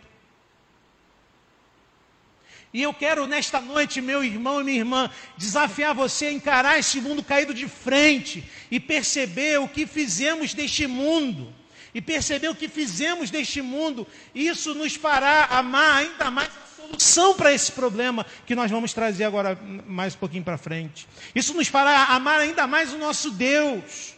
[2.73, 6.99] E eu quero nesta noite, meu irmão e minha irmã, desafiar você a encarar esse
[6.99, 11.53] mundo caído de frente e perceber o que fizemos deste mundo.
[11.93, 14.07] E perceber o que fizemos deste mundo.
[14.33, 16.49] Isso nos fará amar ainda mais
[16.91, 21.07] solução para esse problema que nós vamos trazer agora mais um pouquinho para frente.
[21.33, 24.13] Isso nos fará amar ainda mais o nosso Deus,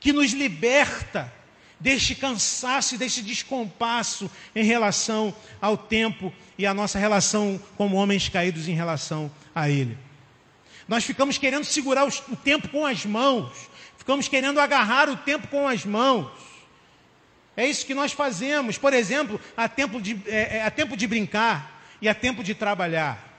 [0.00, 1.32] que nos liberta
[1.78, 8.28] deste cansaço e deste descompasso em relação ao tempo e a nossa relação como homens
[8.28, 9.98] caídos em relação a Ele.
[10.88, 15.66] Nós ficamos querendo segurar o tempo com as mãos, ficamos querendo agarrar o tempo com
[15.66, 16.30] as mãos.
[17.56, 18.76] É isso que nós fazemos.
[18.76, 21.73] Por exemplo, há tempo de, é, é, há tempo de brincar
[22.04, 23.32] e é tempo de trabalhar.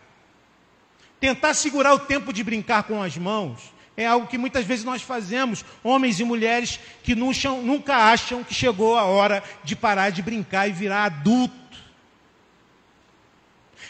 [1.20, 5.04] Tentar segurar o tempo de brincar com as mãos é algo que muitas vezes nós
[5.04, 10.68] fazemos, homens e mulheres que nunca acham que chegou a hora de parar de brincar
[10.68, 11.54] e virar adulto.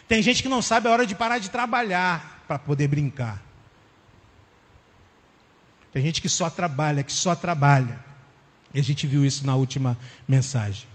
[0.09, 3.41] Tem gente que não sabe a hora de parar de trabalhar para poder brincar.
[5.93, 7.97] Tem gente que só trabalha, que só trabalha.
[8.73, 10.85] E a gente viu isso na última mensagem.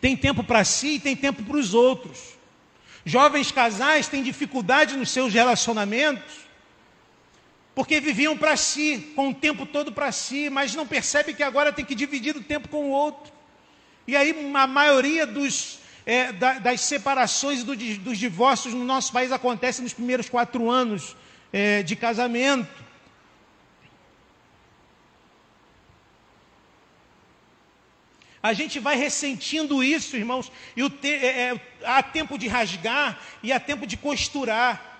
[0.00, 2.40] Tem tempo para si e tem tempo para os outros.
[3.04, 6.42] Jovens casais têm dificuldade nos seus relacionamentos
[7.74, 11.72] porque viviam para si, com o tempo todo para si, mas não percebem que agora
[11.72, 13.32] tem que dividir o tempo com o outro.
[14.06, 19.12] E aí a maioria dos, é, da, das separações e do, dos divórcios no nosso
[19.12, 21.16] país acontece nos primeiros quatro anos
[21.52, 22.84] é, de casamento.
[28.42, 33.52] A gente vai ressentindo isso, irmãos, e te, é, é, há tempo de rasgar e
[33.52, 34.92] há tempo de costurar.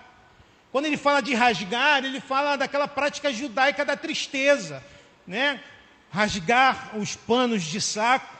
[0.71, 4.83] Quando ele fala de rasgar, ele fala daquela prática judaica da tristeza,
[5.27, 5.61] né?
[6.09, 8.33] Rasgar os panos de saco,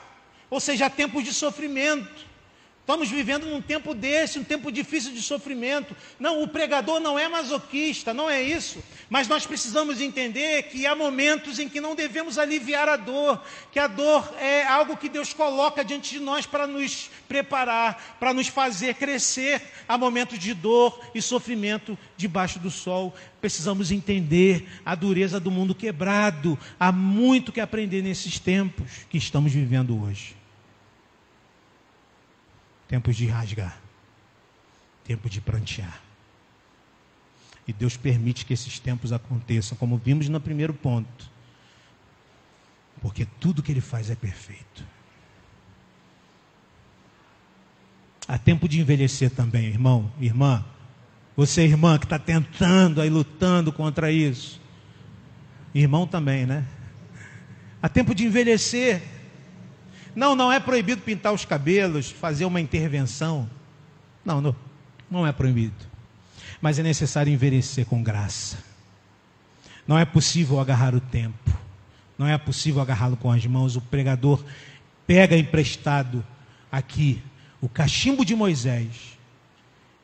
[0.50, 2.26] ou seja, há tempos de sofrimento.
[2.84, 5.96] Estamos vivendo num tempo desse, um tempo difícil de sofrimento.
[6.20, 8.84] Não, o pregador não é masoquista, não é isso.
[9.10, 13.42] Mas nós precisamos entender que há momentos em que não devemos aliviar a dor,
[13.72, 18.34] que a dor é algo que Deus coloca diante de nós para nos preparar, para
[18.34, 19.62] nos fazer crescer.
[19.88, 23.16] Há momentos de dor e sofrimento debaixo do sol.
[23.40, 26.60] Precisamos entender a dureza do mundo quebrado.
[26.78, 30.43] Há muito que aprender nesses tempos que estamos vivendo hoje
[32.94, 33.76] tempos de rasgar,
[35.04, 36.00] tempo de prantear.
[37.68, 41.28] E Deus permite que esses tempos aconteçam, como vimos no primeiro ponto,
[43.02, 44.86] porque tudo que Ele faz é perfeito.
[48.28, 50.64] Há tempo de envelhecer também, irmão, irmã.
[51.36, 54.62] Você, irmã, que está tentando aí, lutando contra isso.
[55.74, 56.64] Irmão também, né?
[57.82, 59.02] Há tempo de envelhecer.
[60.16, 63.50] Não, não é proibido pintar os cabelos, fazer uma intervenção.
[64.24, 64.56] Não, não,
[65.10, 65.76] não é proibido.
[66.62, 68.58] Mas é necessário envelhecer com graça.
[69.88, 71.52] Não é possível agarrar o tempo.
[72.18, 73.76] Não é possível agarrá-lo com as mãos.
[73.76, 74.44] O pregador
[75.06, 76.26] pega emprestado
[76.72, 77.22] aqui
[77.60, 79.18] o cachimbo de Moisés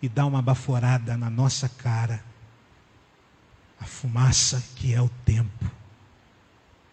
[0.02, 2.24] e dá uma baforada na nossa cara.
[3.80, 5.72] A fumaça que é o tempo.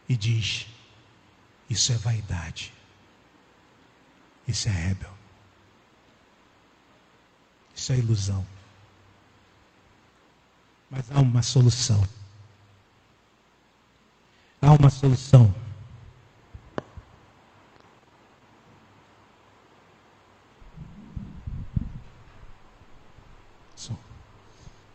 [0.09, 0.67] E diz:
[1.69, 2.76] Isso é vaidade.
[4.47, 5.13] Isso é rebel.
[7.75, 8.47] Isso é ilusão.
[10.91, 12.03] Mas há uma solução.
[14.63, 15.55] Há uma solução.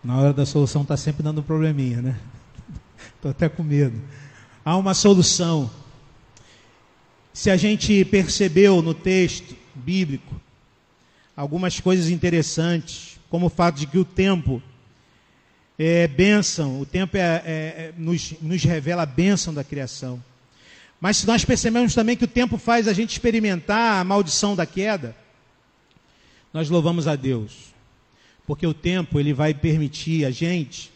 [0.04, 2.20] Na hora da solução está sempre dando um probleminha, né?
[3.16, 4.02] Estou até com medo.
[4.66, 5.70] Há uma solução.
[7.34, 10.40] Se a gente percebeu no texto bíblico
[11.36, 14.62] algumas coisas interessantes, como o fato de que o tempo
[15.80, 20.22] é bênção, o tempo é, é, é, nos, nos revela a bênção da criação.
[21.00, 24.66] Mas se nós percebemos também que o tempo faz a gente experimentar a maldição da
[24.66, 25.16] queda,
[26.54, 27.74] nós louvamos a Deus.
[28.46, 30.92] Porque o tempo ele vai permitir a gente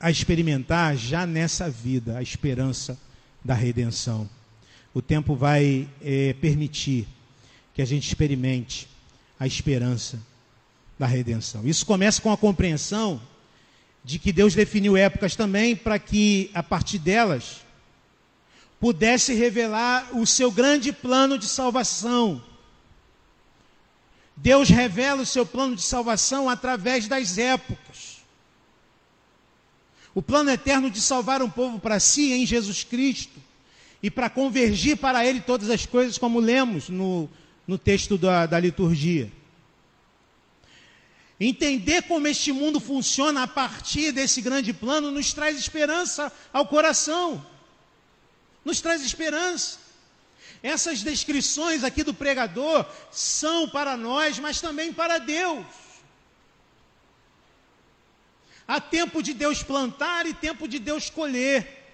[0.00, 2.98] a experimentar já nessa vida a esperança
[3.44, 4.28] da redenção.
[4.98, 7.06] O tempo vai é, permitir
[7.72, 8.88] que a gente experimente
[9.38, 10.20] a esperança
[10.98, 11.64] da redenção.
[11.64, 13.22] Isso começa com a compreensão
[14.02, 17.58] de que Deus definiu épocas também para que, a partir delas,
[18.80, 22.42] pudesse revelar o seu grande plano de salvação.
[24.36, 28.18] Deus revela o seu plano de salvação através das épocas.
[30.12, 33.46] O plano eterno de salvar um povo para si em Jesus Cristo
[34.02, 37.28] e para convergir para Ele todas as coisas, como lemos no,
[37.66, 39.30] no texto da, da liturgia.
[41.40, 47.44] Entender como este mundo funciona a partir desse grande plano nos traz esperança ao coração.
[48.64, 49.78] Nos traz esperança.
[50.62, 55.64] Essas descrições aqui do pregador são para nós, mas também para Deus.
[58.66, 61.87] Há tempo de Deus plantar e tempo de Deus colher.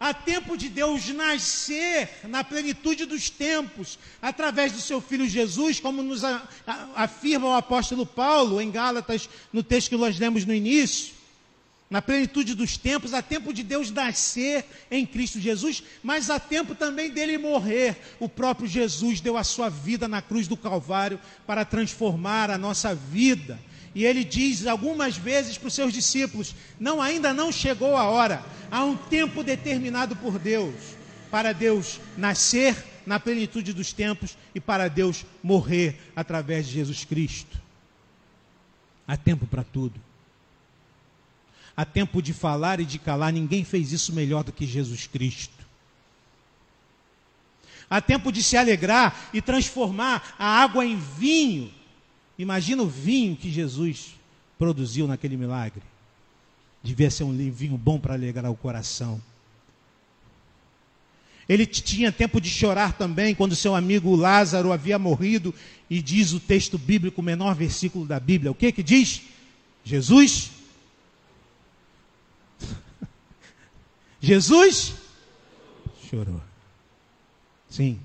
[0.00, 6.02] Há tempo de Deus nascer na plenitude dos tempos, através do seu Filho Jesus, como
[6.04, 6.22] nos
[6.94, 11.18] afirma o apóstolo Paulo em Gálatas, no texto que nós lemos no início.
[11.90, 16.74] Na plenitude dos tempos, há tempo de Deus nascer em Cristo Jesus, mas há tempo
[16.74, 17.96] também dele morrer.
[18.20, 22.94] O próprio Jesus deu a sua vida na cruz do Calvário para transformar a nossa
[22.94, 23.58] vida
[23.98, 28.44] e ele diz algumas vezes para os seus discípulos: não, ainda não chegou a hora.
[28.70, 30.72] Há um tempo determinado por Deus
[31.32, 37.60] para Deus nascer na plenitude dos tempos e para Deus morrer através de Jesus Cristo.
[39.04, 40.00] Há tempo para tudo.
[41.76, 43.32] Há tempo de falar e de calar.
[43.32, 45.66] Ninguém fez isso melhor do que Jesus Cristo.
[47.90, 51.76] Há tempo de se alegrar e transformar a água em vinho
[52.38, 54.14] Imagina o vinho que Jesus
[54.56, 55.82] produziu naquele milagre.
[56.82, 59.20] Devia ser um vinho bom para alegrar o coração.
[61.48, 65.54] Ele tinha tempo de chorar também quando seu amigo Lázaro havia morrido,
[65.88, 68.50] e diz o texto bíblico, o menor versículo da Bíblia.
[68.50, 69.22] O que que diz?
[69.82, 70.50] Jesus
[74.20, 74.94] Jesus
[76.08, 76.40] chorou.
[77.70, 77.98] Sim.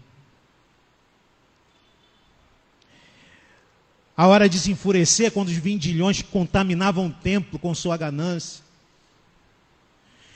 [4.16, 8.64] A hora de se enfurecer quando os vindilhões contaminavam o templo com sua ganância.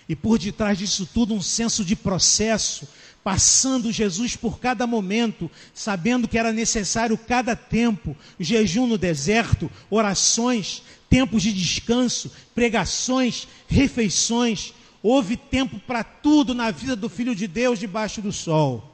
[0.10, 2.88] E por detrás disso tudo, um senso de processo,
[3.24, 10.82] passando Jesus por cada momento, sabendo que era necessário cada tempo, jejum no deserto, orações,
[11.10, 14.74] tempos de descanso, pregações, refeições.
[15.04, 18.87] Houve tempo para tudo na vida do Filho de Deus debaixo do sol.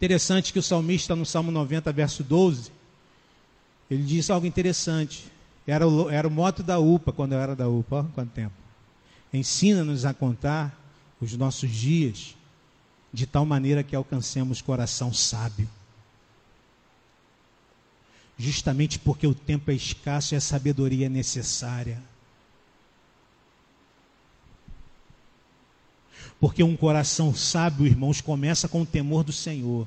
[0.00, 2.72] Interessante que o salmista, no Salmo 90, verso 12,
[3.90, 5.30] ele diz algo interessante.
[5.66, 8.54] Era o, era o moto da UPA, quando eu era da UPA, olha quanto tempo.
[9.30, 10.74] Ensina-nos a contar
[11.20, 12.34] os nossos dias
[13.12, 15.68] de tal maneira que alcancemos coração sábio.
[18.38, 22.02] Justamente porque o tempo é escasso e a sabedoria é necessária.
[26.40, 29.86] Porque um coração sábio, irmãos, começa com o temor do Senhor.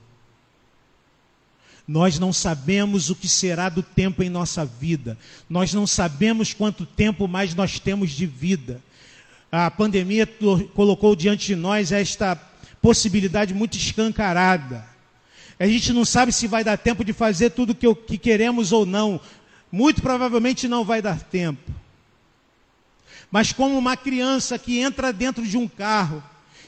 [1.88, 5.18] Nós não sabemos o que será do tempo em nossa vida.
[5.50, 8.82] Nós não sabemos quanto tempo mais nós temos de vida.
[9.52, 10.28] A pandemia
[10.74, 12.36] colocou diante de nós esta
[12.82, 14.86] possibilidade muito escancarada.
[15.60, 18.86] A gente não sabe se vai dar tempo de fazer tudo o que queremos ou
[18.86, 19.20] não.
[19.72, 21.72] Muito provavelmente não vai dar tempo.
[23.32, 26.24] Mas como uma criança que entra dentro de um carro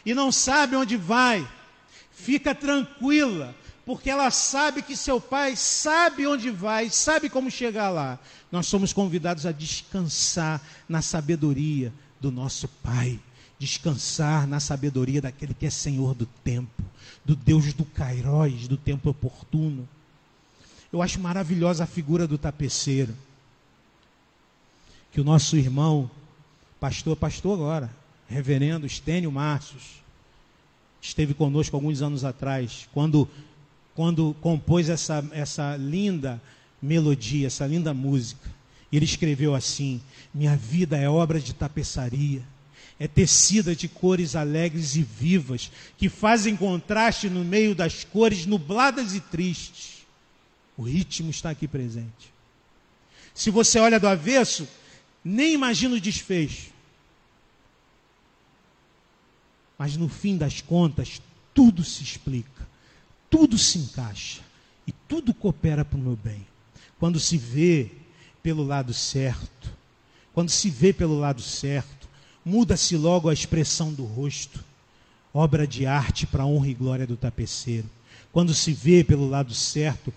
[0.05, 1.47] e não sabe onde vai,
[2.11, 8.19] fica tranquila, porque ela sabe que seu pai sabe onde vai, sabe como chegar lá.
[8.51, 13.19] Nós somos convidados a descansar na sabedoria do nosso Pai,
[13.59, 16.83] descansar na sabedoria daquele que é Senhor do tempo,
[17.23, 19.87] do Deus do Cairóis, do tempo oportuno.
[20.91, 23.13] Eu acho maravilhosa a figura do tapeceiro.
[25.11, 26.09] Que o nosso irmão,
[26.79, 27.91] pastor, pastor agora,
[28.27, 30.03] reverendo Estênio Márcios,
[31.01, 33.29] esteve conosco alguns anos atrás, quando,
[33.93, 36.41] quando compôs essa, essa linda
[36.81, 38.49] melodia, essa linda música.
[38.91, 40.01] Ele escreveu assim:
[40.33, 42.41] Minha vida é obra de tapeçaria,
[42.99, 49.13] é tecida de cores alegres e vivas, que fazem contraste no meio das cores nubladas
[49.13, 50.05] e tristes.
[50.77, 52.33] O ritmo está aqui presente.
[53.33, 54.67] Se você olha do avesso,
[55.23, 56.74] nem imagina o desfecho.
[59.77, 61.21] Mas no fim das contas,
[61.53, 62.67] tudo se explica,
[63.29, 64.41] tudo se encaixa
[64.87, 66.45] e tudo coopera para o meu bem.
[66.99, 67.91] Quando se vê
[68.41, 69.73] pelo lado certo,
[70.33, 72.07] quando se vê pelo lado certo,
[72.43, 74.63] muda-se logo a expressão do rosto,
[75.33, 77.89] obra de arte para a honra e glória do tapeceiro.
[78.31, 80.13] Quando se vê pelo lado certo,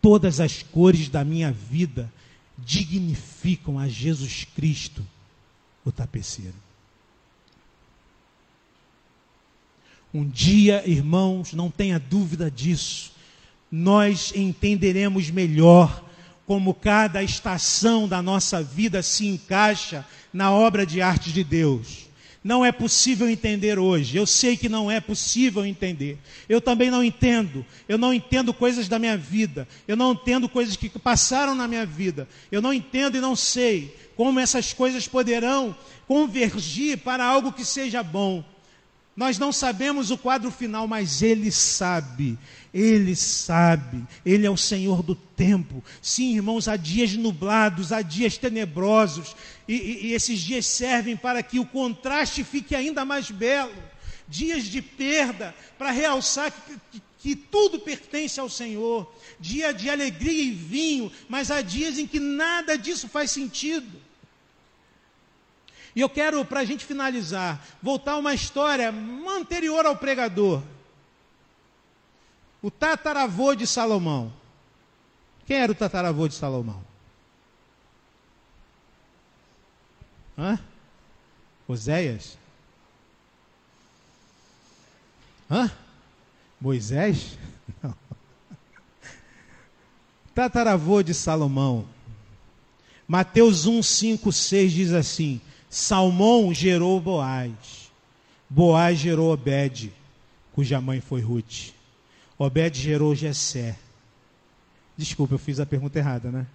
[0.00, 2.12] todas as cores da minha vida
[2.58, 5.04] dignificam a Jesus Cristo,
[5.84, 6.54] o tapeceiro.
[10.14, 13.12] Um dia, irmãos, não tenha dúvida disso,
[13.70, 16.04] nós entenderemos melhor
[16.46, 22.10] como cada estação da nossa vida se encaixa na obra de arte de Deus.
[22.44, 24.16] Não é possível entender hoje.
[24.16, 26.18] Eu sei que não é possível entender.
[26.48, 27.64] Eu também não entendo.
[27.88, 29.66] Eu não entendo coisas da minha vida.
[29.86, 32.28] Eu não entendo coisas que passaram na minha vida.
[32.50, 35.74] Eu não entendo e não sei como essas coisas poderão
[36.06, 38.44] convergir para algo que seja bom.
[39.14, 42.38] Nós não sabemos o quadro final, mas Ele sabe.
[42.72, 44.02] Ele sabe.
[44.24, 45.84] Ele é o Senhor do tempo.
[46.00, 49.36] Sim, irmãos, há dias nublados, há dias tenebrosos.
[49.68, 53.74] E, e, e esses dias servem para que o contraste fique ainda mais belo.
[54.26, 59.12] Dias de perda, para realçar que, que, que tudo pertence ao Senhor.
[59.38, 64.01] Dia de alegria e vinho, mas há dias em que nada disso faz sentido.
[65.94, 68.92] E eu quero, para a gente finalizar, voltar a uma história
[69.28, 70.62] anterior ao pregador.
[72.62, 74.32] O tataravô de Salomão.
[75.44, 76.82] Quem era o tataravô de Salomão?
[80.38, 80.58] Hã?
[81.68, 82.38] Oséias?
[85.50, 85.70] Hã?
[86.58, 87.36] Moisés?
[87.82, 87.94] Não.
[90.34, 91.86] Tataravô de Salomão.
[93.06, 95.40] Mateus 1, 5, 6 diz assim:
[95.72, 97.90] Salmão gerou Boaz.
[98.48, 99.90] Boaz gerou Obed,
[100.52, 101.70] cuja mãe foi Ruth.
[102.36, 103.78] Obed gerou Jessé.
[104.98, 106.46] Desculpa, eu fiz a pergunta errada, né?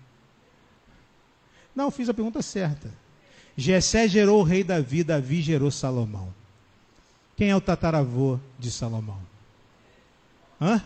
[1.75, 2.93] Não, fiz a pergunta certa.
[3.57, 6.31] Jessé gerou o rei Davi, Davi gerou Salomão.
[7.35, 9.19] Quem é o tataravô de Salomão?
[10.61, 10.79] Hã?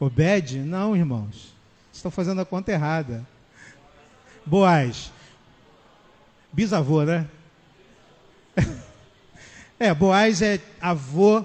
[0.00, 0.58] Obed?
[0.58, 1.54] Não, irmãos.
[1.92, 3.24] Estão fazendo a conta errada.
[4.44, 5.12] Boaz.
[6.52, 7.26] Bisavô, né?
[9.78, 11.44] é, Boaz é avô.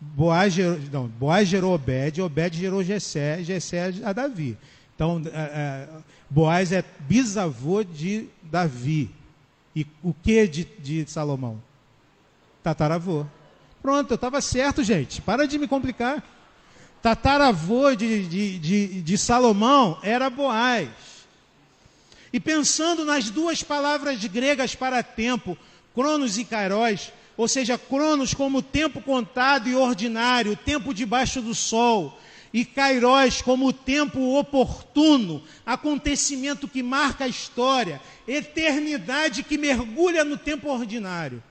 [0.00, 3.38] Boaz gerou, não, Boaz gerou Obed, Obed gerou Jessé
[4.04, 4.58] a Davi.
[4.94, 5.88] Então, é, é,
[6.28, 9.10] Boaz é bisavô de Davi.
[9.74, 11.62] E o que de, de Salomão?
[12.62, 13.26] Tataravô.
[13.80, 15.20] Pronto, eu estava certo, gente.
[15.20, 16.22] Para de me complicar.
[17.02, 20.88] Tataravô de, de, de, de Salomão era Boaz.
[22.32, 25.56] E pensando nas duas palavras gregas para tempo,
[25.94, 32.18] cronos e kairos, ou seja, cronos como tempo contado e ordinário, tempo debaixo do sol,
[32.52, 40.70] e kairos como tempo oportuno, acontecimento que marca a história, eternidade que mergulha no tempo
[40.70, 41.42] ordinário.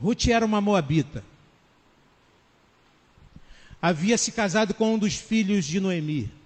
[0.00, 1.24] Ruth era uma moabita.
[3.80, 6.41] Havia se casado com um dos filhos de Noemi.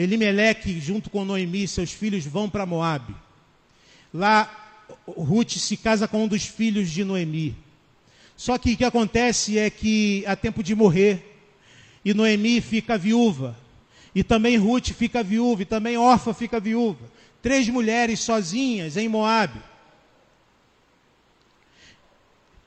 [0.00, 3.14] Elimeleque, junto com Noemi, seus filhos vão para Moabe.
[4.12, 7.56] Lá, Ruth se casa com um dos filhos de Noemi.
[8.36, 11.42] Só que o que acontece é que há tempo de morrer,
[12.02, 13.54] e Noemi fica viúva,
[14.14, 17.04] e também Ruth fica viúva, e também Orfa fica viúva.
[17.42, 19.60] Três mulheres sozinhas em Moabe.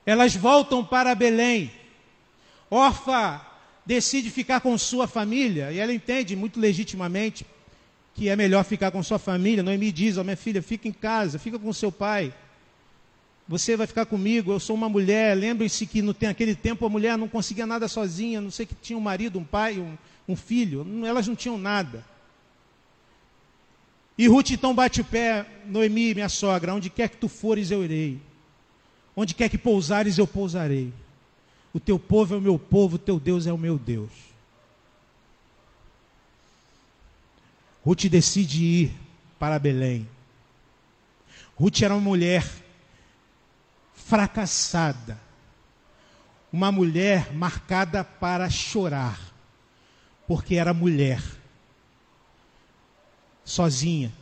[0.05, 1.71] Elas voltam para Belém.
[2.69, 3.52] Orfa
[3.85, 7.45] decide ficar com sua família, e ela entende muito legitimamente
[8.15, 9.63] que é melhor ficar com sua família.
[9.63, 12.33] Noemi diz: oh, minha filha, fica em casa, fica com seu pai.
[13.47, 15.35] Você vai ficar comigo, eu sou uma mulher.
[15.35, 19.01] Lembrem-se que naquele tempo a mulher não conseguia nada sozinha, não sei que tinha um
[19.01, 20.85] marido, um pai, um, um filho.
[21.05, 22.05] Elas não tinham nada.
[24.17, 27.83] E Ruth então bate o pé, Noemi, minha sogra, onde quer que tu fores eu
[27.83, 28.21] irei.
[29.15, 30.93] Onde quer que pousares eu pousarei.
[31.73, 34.11] O teu povo é o meu povo, o teu Deus é o meu Deus.
[37.83, 38.93] Ruth decide ir
[39.39, 40.07] para Belém.
[41.55, 42.45] Ruth era uma mulher
[43.93, 45.19] fracassada,
[46.51, 49.19] uma mulher marcada para chorar,
[50.27, 51.21] porque era mulher,
[53.43, 54.13] sozinha,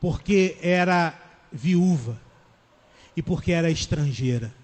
[0.00, 1.18] porque era
[1.50, 2.20] viúva
[3.16, 4.59] e porque era estrangeira.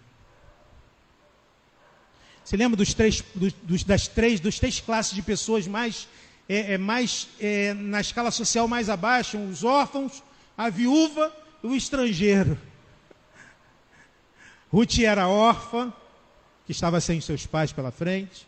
[2.47, 6.07] Você lembra dos três, dos, das três, dos três classes de pessoas mais,
[6.49, 9.37] é, é mais é, na escala social mais abaixo?
[9.37, 10.23] Os órfãos,
[10.57, 12.57] a viúva e o estrangeiro.
[14.73, 15.93] Ruth era órfã,
[16.65, 18.47] que estava sem seus pais pela frente.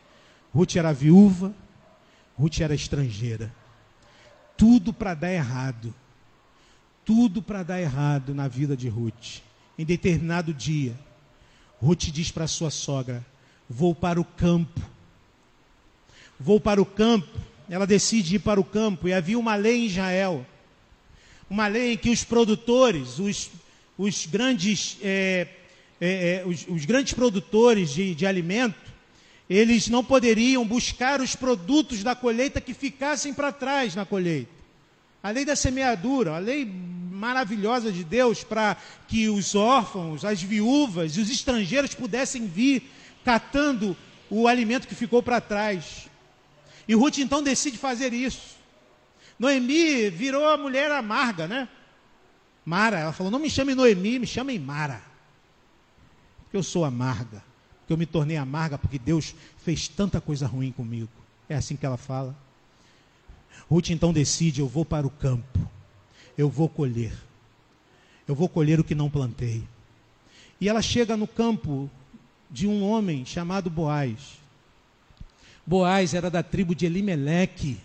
[0.54, 1.52] Ruth era viúva.
[2.38, 3.52] Ruth era estrangeira.
[4.56, 5.92] Tudo para dar errado.
[7.04, 9.40] Tudo para dar errado na vida de Ruth.
[9.76, 10.96] Em determinado dia,
[11.82, 13.26] Ruth diz para sua sogra:
[13.68, 14.80] Vou para o campo.
[16.40, 17.28] Vou para o campo.
[17.68, 19.08] Ela decide ir para o campo.
[19.08, 20.46] E havia uma lei em Israel.
[21.50, 23.50] Uma lei em que os produtores, os,
[23.96, 25.48] os grandes é,
[26.00, 28.88] é, é, os, os, grandes produtores de, de alimento,
[29.50, 34.50] eles não poderiam buscar os produtos da colheita que ficassem para trás na colheita.
[35.22, 38.76] A lei da semeadura, a lei maravilhosa de Deus para
[39.08, 42.88] que os órfãos, as viúvas e os estrangeiros pudessem vir
[43.28, 43.94] catando
[44.30, 46.08] o alimento que ficou para trás.
[46.88, 48.56] E Ruth então decide fazer isso.
[49.38, 51.68] Noemi virou a mulher amarga, né?
[52.64, 55.08] Mara, ela falou: não me chame Noemi, me chamem Mara
[56.48, 57.44] porque eu sou amarga,
[57.80, 61.10] porque eu me tornei amarga porque Deus fez tanta coisa ruim comigo.
[61.46, 62.34] É assim que ela fala.
[63.70, 65.58] Ruth então decide: eu vou para o campo,
[66.38, 67.12] eu vou colher,
[68.26, 69.62] eu vou colher o que não plantei.
[70.58, 71.90] E ela chega no campo
[72.50, 74.38] de um homem chamado Boaz.
[75.66, 77.78] Boaz era da tribo de Elimeleque,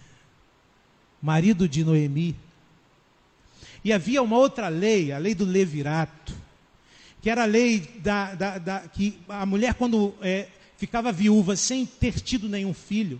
[1.21, 2.35] marido de Noemi.
[3.83, 6.43] E havia uma outra lei, a lei do levirato
[7.23, 11.85] que era a lei da, da, da que a mulher, quando é, ficava viúva sem
[11.85, 13.19] ter tido nenhum filho,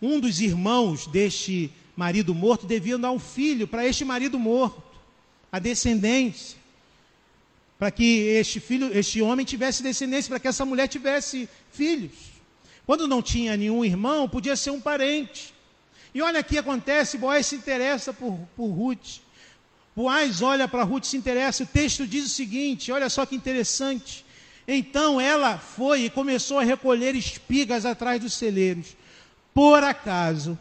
[0.00, 4.82] um dos irmãos deste marido morto devia dar um filho para este marido morto,
[5.52, 6.56] a descendência,
[7.84, 12.12] para que este filho, este homem tivesse descendência, para que essa mulher tivesse filhos.
[12.86, 15.52] Quando não tinha nenhum irmão, podia ser um parente.
[16.14, 19.20] E olha aqui acontece, Boaz se interessa por, por Ruth.
[19.94, 21.64] Boaz olha para Ruth se interessa.
[21.64, 24.24] O texto diz o seguinte: olha só que interessante.
[24.66, 28.96] Então ela foi e começou a recolher espigas atrás dos celeiros.
[29.52, 30.58] Por acaso,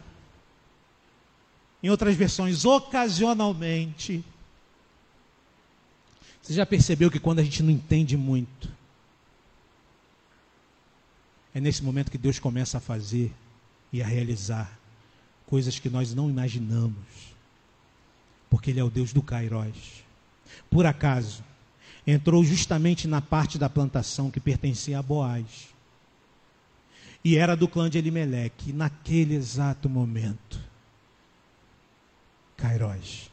[1.82, 4.26] em outras versões, ocasionalmente.
[6.44, 8.70] Você já percebeu que quando a gente não entende muito,
[11.56, 13.34] é nesse momento que Deus começa a fazer
[13.92, 14.78] e a realizar
[15.48, 17.34] coisas que nós não imaginamos
[18.54, 20.04] porque ele é o Deus do Cairós.
[20.70, 21.44] Por acaso,
[22.06, 25.70] entrou justamente na parte da plantação que pertencia a Boaz.
[27.26, 28.72] E era do clã de Elimeleque.
[28.72, 30.62] Naquele exato momento,
[32.56, 33.32] Cairós,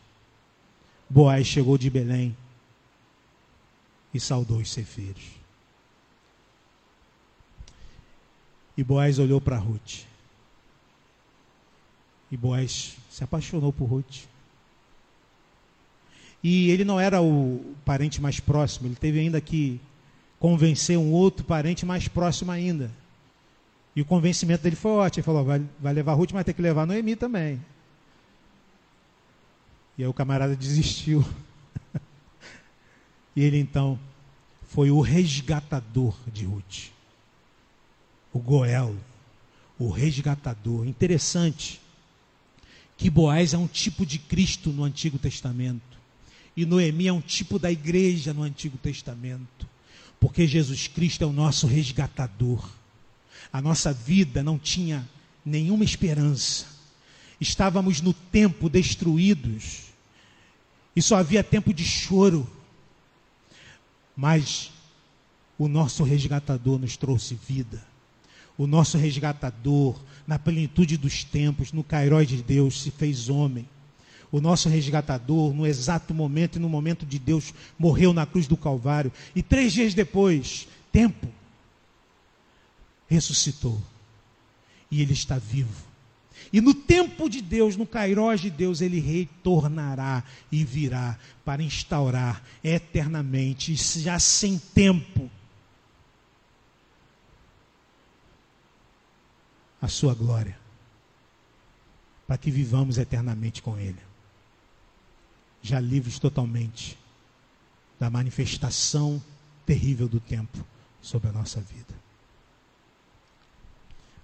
[1.06, 2.34] Boaz chegou de Belém
[4.12, 5.22] e saudou os cefeiros.
[8.76, 10.04] E Boaz olhou para Ruth.
[12.30, 14.24] E Boaz se apaixonou por Ruth.
[16.42, 19.80] E ele não era o parente mais próximo, ele teve ainda que
[20.38, 22.90] convencer um outro parente mais próximo ainda.
[23.94, 25.20] E o convencimento dele foi ótimo.
[25.20, 27.60] Ele falou: vai, vai levar Ruth, mas tem que levar Noemi também.
[29.98, 31.24] E aí o camarada desistiu.
[33.40, 33.98] e ele então
[34.68, 36.90] foi o resgatador de Ruth.
[38.34, 38.94] O Goel,
[39.78, 40.86] o resgatador.
[40.86, 41.80] Interessante
[42.98, 45.98] que Boaz é um tipo de Cristo no Antigo Testamento.
[46.54, 49.66] E Noemi é um tipo da igreja no Antigo Testamento,
[50.20, 52.68] porque Jesus Cristo é o nosso resgatador.
[53.50, 55.08] A nossa vida não tinha
[55.42, 56.66] nenhuma esperança.
[57.40, 59.84] Estávamos no tempo destruídos.
[60.94, 62.46] E só havia tempo de choro.
[64.20, 64.70] Mas
[65.58, 67.82] o nosso resgatador nos trouxe vida.
[68.58, 73.66] O nosso resgatador, na plenitude dos tempos, no Cairó de Deus, se fez homem
[74.32, 78.56] o nosso resgatador, no exato momento e no momento de Deus, morreu na cruz do
[78.56, 79.12] Calvário.
[79.34, 81.26] E três dias depois, tempo,
[83.08, 83.80] ressuscitou.
[84.88, 85.89] E ele está vivo.
[86.52, 92.42] E no tempo de Deus, no Cairós de Deus, ele retornará e virá para instaurar
[92.62, 95.30] eternamente, já sem tempo,
[99.80, 100.58] a sua glória,
[102.26, 104.10] para que vivamos eternamente com Ele
[105.62, 106.98] já livres totalmente
[107.98, 109.22] da manifestação
[109.66, 110.64] terrível do tempo
[111.02, 112.00] sobre a nossa vida.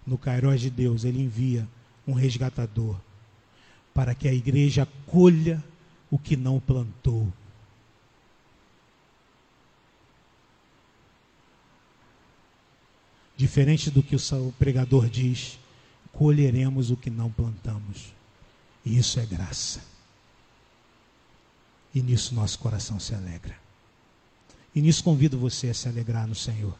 [0.07, 1.67] no Cairós de Deus, ele envia
[2.07, 2.97] um resgatador
[3.93, 5.63] para que a igreja colha
[6.11, 7.33] o que não plantou.
[13.37, 15.59] Diferente do que o pregador diz,
[16.13, 18.15] colheremos o que não plantamos.
[18.85, 19.83] E isso é graça.
[21.95, 23.57] E nisso nosso coração se alegra.
[24.75, 26.77] E nisso convido você a se alegrar no Senhor,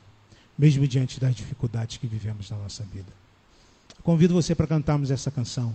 [0.57, 3.26] mesmo diante das dificuldades que vivemos na nossa vida.
[4.07, 5.75] Convido você para cantarmos essa canção.